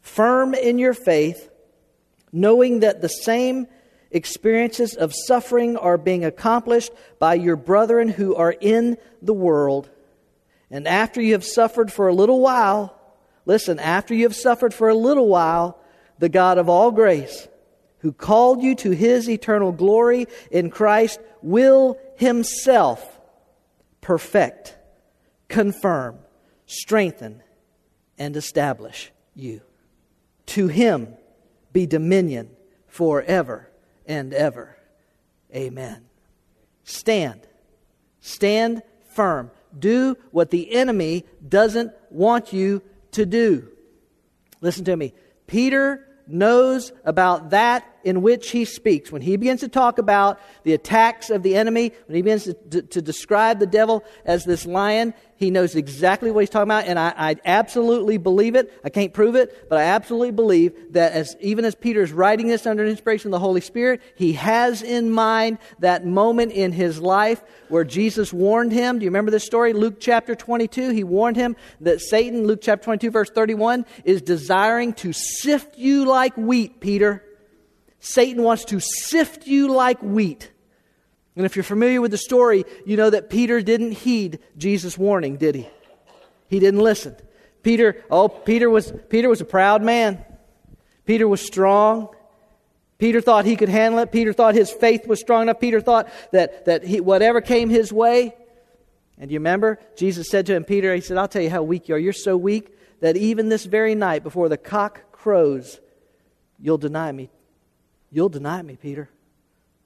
firm 0.00 0.54
in 0.54 0.78
your 0.78 0.94
faith, 0.94 1.50
knowing 2.32 2.80
that 2.80 3.02
the 3.02 3.08
same 3.08 3.66
experiences 4.10 4.94
of 4.94 5.14
suffering 5.14 5.76
are 5.76 5.98
being 5.98 6.24
accomplished 6.24 6.92
by 7.18 7.34
your 7.34 7.56
brethren 7.56 8.08
who 8.08 8.34
are 8.34 8.52
in 8.52 8.96
the 9.22 9.34
world. 9.34 9.88
And 10.70 10.86
after 10.86 11.20
you 11.20 11.32
have 11.32 11.44
suffered 11.44 11.92
for 11.92 12.08
a 12.08 12.14
little 12.14 12.40
while, 12.40 12.96
listen, 13.44 13.78
after 13.78 14.14
you 14.14 14.24
have 14.24 14.36
suffered 14.36 14.72
for 14.72 14.88
a 14.88 14.94
little 14.94 15.28
while, 15.28 15.78
the 16.18 16.28
God 16.28 16.58
of 16.58 16.68
all 16.68 16.90
grace, 16.90 17.48
who 17.98 18.12
called 18.12 18.62
you 18.62 18.74
to 18.76 18.90
his 18.90 19.28
eternal 19.28 19.72
glory 19.72 20.26
in 20.50 20.70
Christ, 20.70 21.20
will 21.42 21.98
himself 22.16 23.20
perfect, 24.00 24.76
confirm, 25.50 26.18
strengthen, 26.64 27.42
and 28.16 28.36
establish 28.36 29.12
you. 29.34 29.60
To 30.46 30.68
him 30.68 31.14
be 31.72 31.86
dominion 31.86 32.50
forever 32.86 33.68
and 34.06 34.32
ever. 34.32 34.76
Amen. 35.54 36.06
Stand. 36.84 37.46
Stand 38.20 38.82
firm. 39.14 39.50
Do 39.78 40.16
what 40.30 40.50
the 40.50 40.72
enemy 40.72 41.26
doesn't 41.46 41.92
want 42.10 42.52
you 42.52 42.82
to 43.12 43.26
do. 43.26 43.68
Listen 44.60 44.84
to 44.84 44.96
me. 44.96 45.14
Peter 45.46 46.06
knows 46.26 46.92
about 47.04 47.50
that 47.50 47.84
in 48.04 48.22
which 48.22 48.50
he 48.50 48.64
speaks. 48.64 49.10
When 49.10 49.22
he 49.22 49.36
begins 49.36 49.60
to 49.60 49.68
talk 49.68 49.98
about 49.98 50.40
the 50.62 50.74
attacks 50.74 51.30
of 51.30 51.42
the 51.42 51.56
enemy, 51.56 51.92
when 52.06 52.16
he 52.16 52.22
begins 52.22 52.44
to, 52.44 52.54
to, 52.54 52.82
to 52.82 53.02
describe 53.02 53.58
the 53.58 53.66
devil 53.66 54.04
as 54.24 54.44
this 54.44 54.66
lion, 54.66 55.14
he 55.40 55.50
knows 55.50 55.74
exactly 55.74 56.30
what 56.30 56.40
he's 56.40 56.50
talking 56.50 56.68
about, 56.68 56.84
and 56.84 56.98
I, 56.98 57.14
I, 57.16 57.36
absolutely 57.46 58.18
believe 58.18 58.54
it. 58.56 58.78
I 58.84 58.90
can't 58.90 59.14
prove 59.14 59.36
it, 59.36 59.70
but 59.70 59.78
I 59.78 59.84
absolutely 59.84 60.32
believe 60.32 60.92
that 60.92 61.12
as 61.12 61.34
even 61.40 61.64
as 61.64 61.74
Peter 61.74 62.02
is 62.02 62.12
writing 62.12 62.46
this 62.48 62.66
under 62.66 62.84
the 62.84 62.90
inspiration 62.90 63.28
of 63.28 63.30
the 63.32 63.38
Holy 63.38 63.62
Spirit, 63.62 64.02
he 64.16 64.34
has 64.34 64.82
in 64.82 65.10
mind 65.10 65.56
that 65.78 66.04
moment 66.04 66.52
in 66.52 66.72
his 66.72 67.00
life 67.00 67.42
where 67.70 67.84
Jesus 67.84 68.34
warned 68.34 68.70
him. 68.72 68.98
Do 68.98 69.04
you 69.06 69.10
remember 69.10 69.30
this 69.30 69.46
story? 69.46 69.72
Luke 69.72 69.96
chapter 69.98 70.34
22. 70.34 70.90
He 70.90 71.04
warned 71.04 71.38
him 71.38 71.56
that 71.80 72.02
Satan, 72.02 72.46
Luke 72.46 72.60
chapter 72.60 72.84
22, 72.84 73.10
verse 73.10 73.30
31, 73.30 73.86
is 74.04 74.20
desiring 74.20 74.92
to 74.92 75.14
sift 75.14 75.78
you 75.78 76.04
like 76.04 76.36
wheat, 76.36 76.80
Peter. 76.80 77.24
Satan 77.98 78.42
wants 78.42 78.66
to 78.66 78.78
sift 78.78 79.46
you 79.46 79.72
like 79.72 80.02
wheat. 80.02 80.50
And 81.36 81.46
if 81.46 81.56
you're 81.56 81.62
familiar 81.62 82.00
with 82.00 82.10
the 82.10 82.18
story, 82.18 82.64
you 82.84 82.96
know 82.96 83.10
that 83.10 83.30
Peter 83.30 83.62
didn't 83.62 83.92
heed 83.92 84.40
Jesus' 84.56 84.98
warning, 84.98 85.36
did 85.36 85.54
he? 85.54 85.68
He 86.48 86.58
didn't 86.58 86.80
listen. 86.80 87.16
Peter, 87.62 88.04
oh, 88.10 88.28
Peter 88.28 88.68
was, 88.68 88.92
Peter 89.08 89.28
was 89.28 89.40
a 89.40 89.44
proud 89.44 89.82
man. 89.82 90.24
Peter 91.04 91.28
was 91.28 91.40
strong. 91.40 92.08
Peter 92.98 93.20
thought 93.20 93.44
he 93.44 93.56
could 93.56 93.68
handle 93.68 94.00
it. 94.00 94.12
Peter 94.12 94.32
thought 94.32 94.54
his 94.54 94.70
faith 94.70 95.06
was 95.06 95.20
strong 95.20 95.42
enough. 95.42 95.60
Peter 95.60 95.80
thought 95.80 96.10
that, 96.32 96.66
that 96.66 96.84
he, 96.84 97.00
whatever 97.00 97.40
came 97.40 97.70
his 97.70 97.92
way. 97.92 98.34
And 99.18 99.30
you 99.30 99.38
remember, 99.38 99.78
Jesus 99.96 100.28
said 100.28 100.46
to 100.46 100.54
him, 100.54 100.64
Peter, 100.64 100.94
he 100.94 101.00
said, 101.00 101.16
I'll 101.16 101.28
tell 101.28 101.42
you 101.42 101.50
how 101.50 101.62
weak 101.62 101.88
you 101.88 101.94
are. 101.94 101.98
You're 101.98 102.12
so 102.12 102.36
weak 102.36 102.76
that 103.00 103.16
even 103.16 103.48
this 103.48 103.64
very 103.64 103.94
night, 103.94 104.22
before 104.22 104.48
the 104.48 104.56
cock 104.58 105.12
crows, 105.12 105.80
you'll 106.58 106.78
deny 106.78 107.12
me 107.12 107.30
You'll 108.10 108.28
deny 108.28 108.60
me, 108.62 108.76
Peter. 108.76 109.08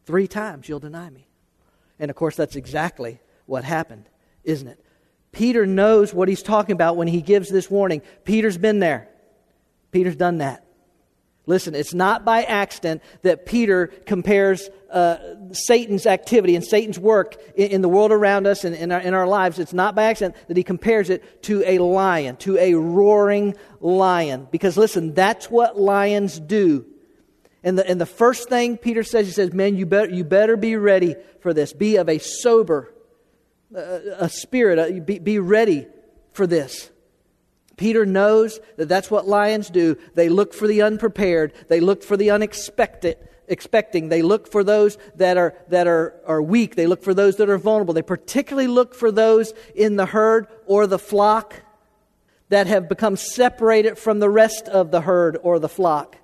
Three 0.06 0.26
times 0.26 0.68
you'll 0.68 0.80
deny 0.80 1.10
me. 1.10 1.26
And 1.98 2.10
of 2.10 2.16
course, 2.16 2.36
that's 2.36 2.56
exactly 2.56 3.20
what 3.46 3.64
happened, 3.64 4.08
isn't 4.42 4.68
it? 4.68 4.84
Peter 5.32 5.66
knows 5.66 6.14
what 6.14 6.28
he's 6.28 6.42
talking 6.42 6.72
about 6.72 6.96
when 6.96 7.08
he 7.08 7.20
gives 7.20 7.48
this 7.48 7.70
warning. 7.70 8.02
Peter's 8.24 8.58
been 8.58 8.78
there, 8.78 9.08
Peter's 9.90 10.16
done 10.16 10.38
that. 10.38 10.64
Listen, 11.46 11.74
it's 11.74 11.92
not 11.92 12.24
by 12.24 12.42
accident 12.42 13.02
that 13.20 13.44
Peter 13.44 13.88
compares 13.88 14.70
uh, 14.90 15.18
Satan's 15.52 16.06
activity 16.06 16.56
and 16.56 16.64
Satan's 16.64 16.98
work 16.98 17.36
in, 17.54 17.70
in 17.70 17.82
the 17.82 17.88
world 17.88 18.12
around 18.12 18.46
us 18.46 18.64
and 18.64 18.74
in 18.74 18.90
our, 18.90 19.00
in 19.00 19.12
our 19.12 19.26
lives. 19.26 19.58
It's 19.58 19.74
not 19.74 19.94
by 19.94 20.04
accident 20.04 20.36
that 20.48 20.56
he 20.56 20.62
compares 20.62 21.10
it 21.10 21.42
to 21.42 21.62
a 21.66 21.80
lion, 21.80 22.36
to 22.38 22.56
a 22.56 22.72
roaring 22.74 23.56
lion. 23.80 24.48
Because 24.50 24.78
listen, 24.78 25.12
that's 25.12 25.50
what 25.50 25.78
lions 25.78 26.40
do. 26.40 26.86
And 27.64 27.78
the, 27.78 27.88
and 27.88 28.00
the 28.00 28.06
first 28.06 28.48
thing 28.48 28.76
Peter 28.76 29.02
says, 29.02 29.26
he 29.26 29.32
says, 29.32 29.52
Man, 29.52 29.76
you 29.76 29.86
better, 29.86 30.10
you 30.10 30.22
better 30.22 30.56
be 30.56 30.76
ready 30.76 31.16
for 31.40 31.52
this. 31.52 31.72
Be 31.72 31.96
of 31.96 32.08
a 32.08 32.18
sober 32.18 32.94
uh, 33.74 34.00
a 34.18 34.28
spirit. 34.28 34.78
Uh, 34.78 35.00
be, 35.00 35.18
be 35.18 35.38
ready 35.38 35.86
for 36.32 36.46
this. 36.46 36.90
Peter 37.76 38.06
knows 38.06 38.60
that 38.76 38.88
that's 38.88 39.10
what 39.10 39.26
lions 39.26 39.68
do. 39.68 39.96
They 40.14 40.28
look 40.28 40.54
for 40.54 40.68
the 40.68 40.82
unprepared, 40.82 41.52
they 41.68 41.80
look 41.80 42.02
for 42.02 42.16
the 42.16 42.30
unexpected. 42.30 43.18
Expecting. 43.46 44.08
They 44.08 44.22
look 44.22 44.50
for 44.50 44.64
those 44.64 44.96
that 45.16 45.36
are 45.36 45.54
that 45.68 45.86
are, 45.86 46.14
are 46.26 46.40
weak. 46.40 46.76
They 46.76 46.86
look 46.86 47.02
for 47.02 47.12
those 47.12 47.36
that 47.36 47.50
are 47.50 47.58
vulnerable. 47.58 47.92
They 47.92 48.00
particularly 48.00 48.68
look 48.68 48.94
for 48.94 49.12
those 49.12 49.52
in 49.74 49.96
the 49.96 50.06
herd 50.06 50.46
or 50.64 50.86
the 50.86 50.98
flock 50.98 51.60
that 52.48 52.68
have 52.68 52.88
become 52.88 53.16
separated 53.16 53.98
from 53.98 54.18
the 54.18 54.30
rest 54.30 54.66
of 54.66 54.90
the 54.90 55.02
herd 55.02 55.36
or 55.42 55.58
the 55.58 55.68
flock. 55.68 56.16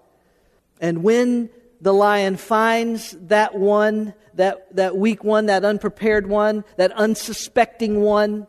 And 0.81 1.03
when 1.03 1.51
the 1.81 1.93
lion 1.93 2.37
finds 2.37 3.13
that 3.29 3.55
one, 3.55 4.15
that, 4.35 4.75
that 4.77 4.97
weak 4.97 5.23
one, 5.23 5.47
that 5.47 5.65
unprepared 5.65 6.27
one, 6.27 6.65
that 6.77 6.93
unsuspecting 6.93 8.01
one, 8.01 8.47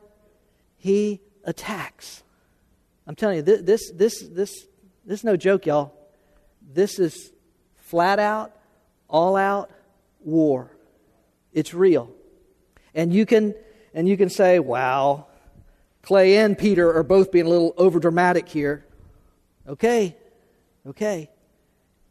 he 0.78 1.22
attacks. 1.44 2.24
I'm 3.06 3.15
telling 3.15 3.38
you, 3.38 3.41
this, 3.41 3.62
this, 3.62 3.91
this, 3.91 4.67
this, 5.06 5.20
is 5.20 5.24
no 5.24 5.36
joke, 5.36 5.65
y'all. 5.65 5.94
This 6.62 7.00
is 7.00 7.32
flat 7.78 8.20
out, 8.20 8.56
all 9.10 9.36
out 9.36 9.70
war. 10.22 10.72
It's 11.52 11.74
real. 11.74 12.12
And 12.94 13.13
you 13.13 13.26
can, 13.26 13.54
and 13.94 14.08
you 14.08 14.17
can 14.17 14.30
say, 14.30 14.60
wow, 14.60 15.28
Clay 16.02 16.38
and 16.38 16.58
Peter 16.58 16.94
are 16.96 17.04
both 17.04 17.32
being 17.32 17.46
a 17.46 17.50
little 17.50 17.74
overdramatic 17.74 18.48
here. 18.48 18.86
Okay, 19.67 20.15
okay. 20.88 21.30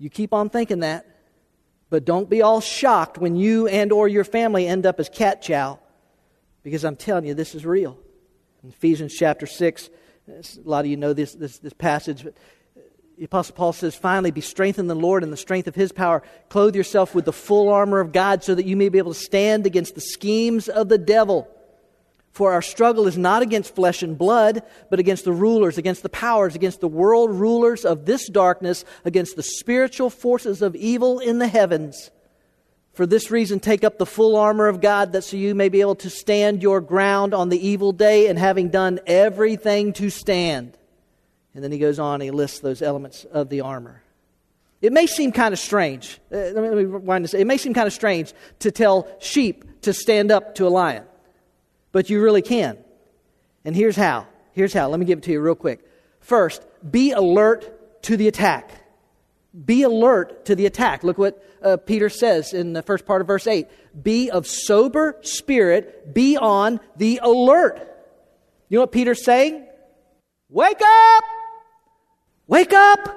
You 0.00 0.10
keep 0.10 0.32
on 0.32 0.50
thinking 0.50 0.80
that. 0.80 1.06
But 1.90 2.04
don't 2.04 2.28
be 2.30 2.42
all 2.42 2.60
shocked 2.60 3.18
when 3.18 3.36
you 3.36 3.66
and 3.66 3.92
or 3.92 4.08
your 4.08 4.24
family 4.24 4.66
end 4.66 4.86
up 4.86 4.98
as 4.98 5.08
cat 5.08 5.42
chow 5.42 5.78
because 6.62 6.84
I'm 6.84 6.96
telling 6.96 7.26
you 7.26 7.34
this 7.34 7.54
is 7.54 7.66
real. 7.66 7.98
In 8.62 8.70
Ephesians 8.70 9.14
chapter 9.16 9.46
6, 9.46 9.90
a 10.28 10.42
lot 10.64 10.84
of 10.84 10.90
you 10.90 10.96
know 10.96 11.12
this, 11.12 11.34
this, 11.34 11.58
this 11.58 11.72
passage, 11.72 12.24
but 12.24 12.34
the 13.18 13.24
Apostle 13.24 13.54
Paul 13.54 13.72
says, 13.72 13.94
Finally, 13.94 14.30
be 14.30 14.40
strengthened 14.40 14.90
in 14.90 14.96
the 14.96 15.02
Lord 15.02 15.22
and 15.22 15.32
the 15.32 15.36
strength 15.36 15.68
of 15.68 15.74
his 15.74 15.92
power. 15.92 16.22
Clothe 16.48 16.74
yourself 16.74 17.14
with 17.14 17.26
the 17.26 17.32
full 17.32 17.68
armor 17.68 18.00
of 18.00 18.12
God 18.12 18.42
so 18.42 18.54
that 18.54 18.64
you 18.64 18.76
may 18.76 18.88
be 18.88 18.98
able 18.98 19.12
to 19.12 19.18
stand 19.20 19.66
against 19.66 19.94
the 19.94 20.00
schemes 20.00 20.68
of 20.68 20.88
the 20.88 20.96
devil. 20.96 21.46
For 22.31 22.53
our 22.53 22.62
struggle 22.62 23.09
is 23.09 23.19
not 23.19 23.43
against 23.43 23.75
flesh 23.75 24.03
and 24.03 24.16
blood, 24.16 24.62
but 24.88 25.01
against 25.01 25.25
the 25.25 25.33
rulers, 25.33 25.79
against 25.79 26.03
the 26.03 26.09
powers, 26.09 26.55
against 26.55 26.81
the 26.81 26.88
world 26.88 27.31
rulers 27.31 27.85
of 27.85 28.07
this 28.07 28.29
darkness, 28.29 28.85
against 29.05 29.37
the 29.37 29.43
spiritual 29.43 30.11
forces 30.11 30.62
of 30.62 30.77
evil 30.77 31.19
in 31.19 31.38
the 31.38 31.49
heavens. 31.49 32.11
For 32.93 33.05
this 33.05 33.31
reason, 33.31 33.59
take 33.59 33.83
up 33.83 33.99
the 33.99 34.07
full 34.07 34.37
armor 34.37 34.69
of 34.69 34.81
God, 34.81 35.12
that 35.12 35.23
so 35.23 35.37
you 35.37 35.55
may 35.55 35.69
be 35.69 35.81
able 35.81 35.97
to 35.97 36.11
stand 36.11 36.62
your 36.62 36.81
ground 36.81 37.35
on 37.35 37.49
the 37.49 37.66
evil 37.66 37.93
day, 37.93 38.29
and 38.29 38.38
having 38.38 38.69
done 38.69 39.01
everything 39.07 39.93
to 39.95 40.09
stand. 40.09 40.77
And 41.55 41.64
then 41.64 41.73
he 41.73 41.79
goes 41.79 41.99
on, 41.99 42.21
he 42.21 42.31
lists 42.31 42.61
those 42.61 42.81
elements 42.81 43.25
of 43.25 43.49
the 43.49 43.62
armor. 43.62 44.03
It 44.81 44.93
may 44.93 45.07
seem 45.07 45.33
kind 45.33 45.53
of 45.53 45.59
strange. 45.59 46.21
Uh, 46.33 46.37
let 46.37 46.57
me 46.57 46.85
rewind 46.85 47.25
this. 47.25 47.35
It 47.35 47.47
may 47.47 47.59
seem 47.59 47.75
kind 47.75 47.88
of 47.88 47.93
strange 47.93 48.33
to 48.61 48.71
tell 48.71 49.09
sheep 49.19 49.83
to 49.83 49.93
stand 49.93 50.31
up 50.31 50.55
to 50.55 50.66
a 50.66 50.71
lion 50.71 51.05
but 51.92 52.11
you 52.11 52.22
really 52.22 52.42
can. 52.42 52.79
And 53.64 53.76
here's 53.76 53.96
how. 53.96 54.26
Here's 54.53 54.72
how. 54.72 54.88
Let 54.88 55.00
me 55.00 55.07
give 55.07 55.18
it 55.18 55.24
to 55.24 55.33
you 55.33 55.40
real 55.40 55.55
quick. 55.55 55.85
First, 56.20 56.64
be 56.88 57.12
alert 57.12 58.03
to 58.05 58.16
the 58.16 58.29
attack. 58.29 58.70
Be 59.64 59.83
alert 59.83 60.46
to 60.46 60.55
the 60.55 60.66
attack. 60.66 61.03
Look 61.03 61.18
what 61.18 61.44
uh, 61.62 61.76
Peter 61.76 62.09
says 62.09 62.55
in 62.55 62.72
the 62.72 62.83
first 62.83 63.05
part 63.05 63.20
of 63.20 63.26
verse 63.26 63.46
8. 63.46 63.66
Be 64.03 64.31
of 64.31 64.46
sober 64.46 65.18
spirit, 65.22 66.14
be 66.14 66.37
on 66.37 66.81
the 66.96 67.20
alert. 67.22 67.79
You 68.68 68.76
know 68.76 68.83
what 68.83 68.92
Peter's 68.92 69.24
saying? 69.24 69.66
Wake 70.48 70.81
up! 70.81 71.24
Wake 72.46 72.72
up! 72.72 73.16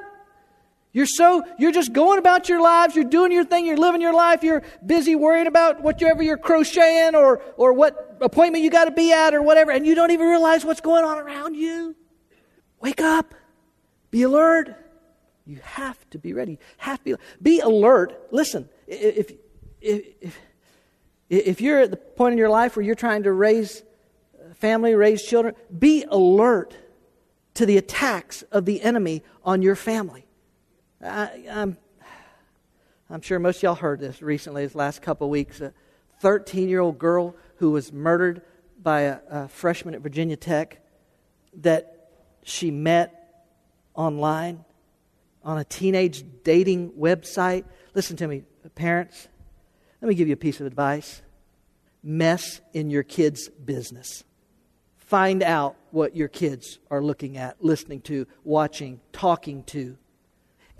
You're 0.91 1.07
so, 1.07 1.43
you're 1.57 1.71
just 1.71 1.91
going 1.91 2.19
about 2.19 2.49
your 2.49 2.61
lives, 2.61 2.95
you're 2.95 3.05
doing 3.05 3.31
your 3.31 3.43
thing, 3.43 3.65
you're 3.65 3.77
living 3.77 3.99
your 3.99 4.13
life, 4.13 4.43
you're 4.43 4.61
busy 4.85 5.15
worrying 5.15 5.47
about 5.47 5.81
whatever 5.81 6.21
you're 6.21 6.37
crocheting 6.37 7.15
or, 7.15 7.41
or 7.57 7.73
what 7.73 8.02
appointment 8.23 8.63
you 8.63 8.69
got 8.69 8.85
to 8.85 8.91
be 8.91 9.11
at 9.11 9.33
or 9.33 9.41
whatever, 9.41 9.71
and 9.71 9.85
you 9.85 9.95
don't 9.95 10.11
even 10.11 10.27
realize 10.27 10.65
what's 10.65 10.81
going 10.81 11.03
on 11.03 11.17
around 11.17 11.55
you. 11.55 11.95
Wake 12.79 13.01
up. 13.01 13.33
Be 14.11 14.23
alert. 14.23 14.75
You 15.45 15.59
have 15.63 16.09
to 16.11 16.19
be 16.19 16.33
ready. 16.33 16.59
Have 16.77 16.99
to 16.99 17.03
be, 17.03 17.15
be 17.41 17.59
alert. 17.59 18.27
Listen, 18.31 18.69
if, 18.87 19.31
if, 19.81 20.07
if, 20.21 20.39
if 21.29 21.61
you're 21.61 21.79
at 21.79 21.91
the 21.91 21.97
point 21.97 22.33
in 22.33 22.37
your 22.37 22.49
life 22.49 22.75
where 22.75 22.85
you're 22.85 22.95
trying 22.95 23.23
to 23.23 23.31
raise 23.31 23.83
family, 24.55 24.95
raise 24.95 25.23
children, 25.23 25.55
be 25.77 26.05
alert 26.09 26.75
to 27.55 27.65
the 27.65 27.77
attacks 27.77 28.41
of 28.43 28.65
the 28.65 28.81
enemy 28.81 29.23
on 29.43 29.61
your 29.61 29.75
family. 29.75 30.25
I, 31.01 31.43
am 31.47 31.59
I'm, 31.59 31.77
I'm 33.09 33.21
sure 33.21 33.39
most 33.39 33.61
y'all 33.61 33.75
heard 33.75 33.99
this 33.99 34.21
recently, 34.21 34.65
this 34.65 34.75
last 34.75 35.01
couple 35.01 35.29
weeks. 35.29 35.59
A 35.61 35.73
13 36.23 36.69
year 36.69 36.79
old 36.79 36.97
girl 36.97 37.35
who 37.57 37.71
was 37.71 37.91
murdered 37.91 38.41
by 38.81 39.01
a, 39.01 39.19
a 39.29 39.47
freshman 39.49 39.93
at 39.93 39.99
Virginia 39.99 40.37
Tech 40.37 40.79
that 41.57 42.11
she 42.43 42.71
met 42.71 43.45
online 43.93 44.63
on 45.43 45.57
a 45.57 45.65
teenage 45.65 46.23
dating 46.43 46.91
website. 46.91 47.65
Listen 47.93 48.15
to 48.15 48.27
me, 48.27 48.43
parents. 48.73 49.27
Let 50.01 50.07
me 50.07 50.15
give 50.15 50.29
you 50.29 50.33
a 50.33 50.37
piece 50.37 50.61
of 50.61 50.65
advice 50.65 51.21
mess 52.01 52.61
in 52.73 52.89
your 52.89 53.03
kids' 53.03 53.49
business. 53.49 54.23
Find 54.97 55.43
out 55.43 55.75
what 55.91 56.15
your 56.15 56.29
kids 56.29 56.79
are 56.89 57.01
looking 57.01 57.37
at, 57.37 57.63
listening 57.63 57.99
to, 58.01 58.27
watching, 58.45 59.01
talking 59.11 59.63
to 59.65 59.97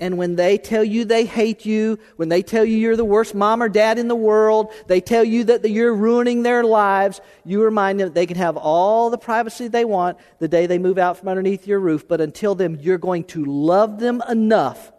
And 0.03 0.17
when 0.17 0.35
they 0.35 0.57
tell 0.57 0.83
you 0.83 1.05
they 1.05 1.23
hate 1.23 1.65
you, 1.65 1.97
when 2.17 2.27
they 2.27 2.41
tell 2.41 2.65
you 2.65 2.75
you're 2.75 2.97
the 2.97 3.05
worst 3.05 3.33
mom 3.33 3.63
or 3.63 3.69
dad 3.69 3.97
in 3.97 4.09
the 4.09 4.15
world, 4.15 4.73
they 4.87 4.99
tell 4.99 5.23
you 5.23 5.45
that 5.45 5.69
you're 5.69 5.95
ruining 5.95 6.43
their 6.43 6.65
lives, 6.65 7.21
you 7.45 7.63
remind 7.63 8.01
them 8.01 8.11
they 8.11 8.25
can 8.25 8.35
have 8.35 8.57
all 8.57 9.09
the 9.09 9.17
privacy 9.17 9.69
they 9.69 9.85
want 9.85 10.17
the 10.39 10.49
day 10.49 10.65
they 10.65 10.77
move 10.77 10.97
out 10.97 11.15
from 11.15 11.29
underneath 11.29 11.65
your 11.65 11.79
roof. 11.79 12.05
But 12.05 12.19
until 12.19 12.53
then, 12.53 12.79
you're 12.81 12.97
going 12.97 13.23
to 13.27 13.45
love 13.45 14.01
them 14.01 14.21
enough 14.27 14.91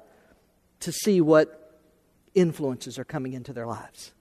to 0.81 0.91
see 0.91 1.21
what 1.21 1.83
influences 2.35 2.99
are 2.99 3.05
coming 3.05 3.35
into 3.35 3.53
their 3.53 3.67
lives. 3.67 4.15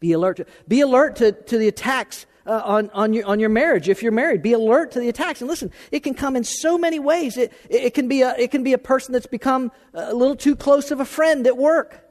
Be 0.00 0.12
alert 0.12 0.38
to, 0.38 0.46
be 0.66 0.80
alert 0.80 1.16
to, 1.16 1.32
to 1.32 1.58
the 1.58 1.68
attacks 1.68 2.24
uh, 2.48 2.62
on, 2.64 2.90
on, 2.90 3.12
your, 3.12 3.26
on 3.26 3.38
your 3.38 3.50
marriage. 3.50 3.88
If 3.88 4.02
you're 4.02 4.10
married, 4.10 4.42
be 4.42 4.54
alert 4.54 4.92
to 4.92 5.00
the 5.00 5.08
attacks. 5.08 5.40
And 5.42 5.48
listen, 5.48 5.70
it 5.92 6.00
can 6.00 6.14
come 6.14 6.34
in 6.34 6.44
so 6.44 6.78
many 6.78 6.98
ways. 6.98 7.36
It, 7.36 7.52
it, 7.68 7.92
can, 7.92 8.08
be 8.08 8.22
a, 8.22 8.34
it 8.38 8.50
can 8.50 8.62
be 8.62 8.72
a 8.72 8.78
person 8.78 9.12
that's 9.12 9.26
become 9.26 9.70
a 9.92 10.14
little 10.14 10.34
too 10.34 10.56
close 10.56 10.90
of 10.90 10.98
a 10.98 11.04
friend 11.04 11.46
at 11.46 11.56
work. 11.56 12.04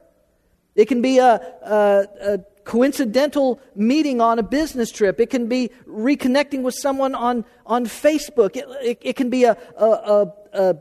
It 0.76 0.88
can 0.88 1.02
be 1.02 1.18
a, 1.18 1.42
a, 1.64 2.08
a 2.22 2.40
coincidental 2.66 3.60
meeting 3.76 4.22
on 4.22 4.38
a 4.38 4.44
business 4.44 4.92
trip. 4.92 5.20
It 5.20 5.32
can 5.32 5.48
be 5.48 5.72
reconnecting 5.88 6.62
with 6.62 6.76
someone 6.76 7.16
on, 7.16 7.44
on 7.66 7.86
Facebook. 7.86 8.56
It, 8.56 8.66
it, 8.84 8.98
it 9.02 9.16
can 9.16 9.32
be 9.32 9.46
a, 9.46 9.58
a, 9.76 10.32
a 10.54 10.76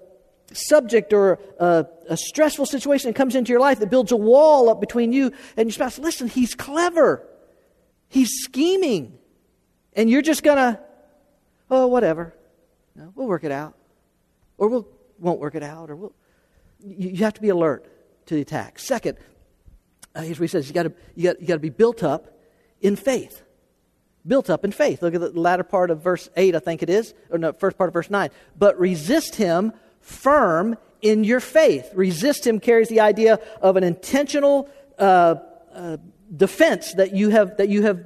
subject 0.53 1.15
or 1.15 1.39
a, 1.59 1.87
a, 2.11 2.17
stressful 2.17 2.67
situation 2.67 3.11
that 3.11 3.17
comes 3.17 3.35
into 3.35 3.51
your 3.51 3.61
life 3.61 3.79
that 3.79 3.91
builds 3.91 4.13
a 4.13 4.17
wall 4.17 4.69
up 4.69 4.81
between 4.81 5.13
you 5.13 5.33
and 5.57 5.69
your 5.69 5.73
spouse. 5.73 5.99
Listen, 5.99 6.29
he's 6.29 6.55
clever. 6.55 7.27
He's 8.09 8.31
scheming. 8.43 9.19
And 9.97 10.11
you're 10.11 10.23
just 10.23 10.43
going 10.43 10.59
to, 10.59 10.79
oh, 11.71 11.87
whatever. 11.87 12.35
No, 12.95 13.13
we'll 13.15 13.27
work 13.27 13.45
it 13.45 13.51
out. 13.51 13.75
Or 14.59 14.69
we'll, 14.69 14.87
won't 15.19 15.41
work 15.41 15.55
it 15.55 15.63
out. 15.63 15.91
Or 15.91 15.97
we'll, 15.97 16.13
you, 16.79 17.11
you 17.11 17.25
have 17.25 17.35
to 17.35 17.41
be 17.41 17.49
alert 17.49 17.87
to 18.27 18.35
the 18.35 18.43
attack. 18.43 18.79
Second, 18.79 19.17
uh, 20.15 20.21
here's 20.21 20.39
what 20.39 20.45
he 20.45 20.49
says 20.49 20.69
you 20.69 20.75
got 20.75 20.87
you 21.15 21.25
got 21.25 21.41
you 21.41 21.47
to 21.47 21.59
be 21.59 21.71
built 21.71 22.03
up 22.03 22.39
in 22.81 22.95
faith. 22.97 23.43
Built 24.27 24.51
up 24.51 24.65
in 24.65 24.73
faith. 24.73 25.03
Look 25.03 25.15
at 25.15 25.21
the 25.21 25.31
latter 25.39 25.63
part 25.63 25.91
of 25.91 26.03
verse 26.03 26.29
8, 26.37 26.55
I 26.55 26.59
think 26.59 26.83
it 26.83 26.91
is, 26.91 27.15
or 27.31 27.39
no, 27.39 27.53
first 27.53 27.79
part 27.79 27.89
of 27.89 27.95
verse 27.95 28.11
9. 28.11 28.31
But 28.59 28.79
resist 28.79 29.37
him 29.37 29.73
firm 30.01 30.77
in 31.01 31.23
your 31.23 31.41
faith. 31.41 31.91
Resist 31.95 32.47
him 32.47 32.59
carries 32.59 32.89
the 32.89 33.01
idea 33.01 33.39
of 33.63 33.77
an 33.77 33.85
intentional 33.85 34.69
uh, 34.99 35.37
uh, 35.73 35.99
defense 36.35 36.95
that 36.95 37.15
you 37.15 37.31
have 37.31 37.57
that 37.59 37.69
you 37.69 37.83
have 37.83 38.05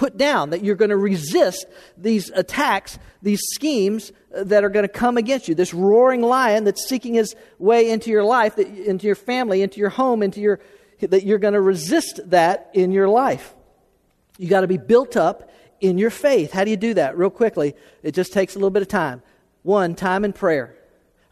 put 0.00 0.16
down, 0.16 0.48
that 0.48 0.64
you're 0.64 0.76
going 0.76 0.88
to 0.88 0.96
resist 0.96 1.66
these 1.98 2.30
attacks, 2.30 2.98
these 3.20 3.42
schemes 3.52 4.12
uh, 4.34 4.42
that 4.44 4.64
are 4.64 4.70
going 4.70 4.82
to 4.82 4.88
come 4.88 5.18
against 5.18 5.46
you. 5.46 5.54
This 5.54 5.74
roaring 5.74 6.22
lion 6.22 6.64
that's 6.64 6.88
seeking 6.88 7.12
his 7.12 7.36
way 7.58 7.90
into 7.90 8.08
your 8.08 8.24
life, 8.24 8.58
into 8.58 9.06
your 9.06 9.14
family, 9.14 9.60
into 9.60 9.78
your 9.78 9.90
home, 9.90 10.22
into 10.22 10.40
your 10.40 10.58
that 11.00 11.24
you're 11.24 11.38
going 11.38 11.52
to 11.52 11.60
resist 11.60 12.18
that 12.30 12.70
in 12.72 12.92
your 12.92 13.08
life. 13.08 13.54
You 14.38 14.48
got 14.48 14.62
to 14.62 14.66
be 14.66 14.78
built 14.78 15.18
up 15.18 15.50
in 15.80 15.98
your 15.98 16.10
faith. 16.10 16.50
How 16.50 16.64
do 16.64 16.70
you 16.70 16.78
do 16.78 16.94
that? 16.94 17.18
Real 17.18 17.28
quickly, 17.28 17.74
it 18.02 18.12
just 18.12 18.32
takes 18.32 18.54
a 18.54 18.58
little 18.58 18.70
bit 18.70 18.80
of 18.80 18.88
time. 18.88 19.22
One, 19.64 19.94
time 19.94 20.24
in 20.24 20.32
prayer. 20.32 20.76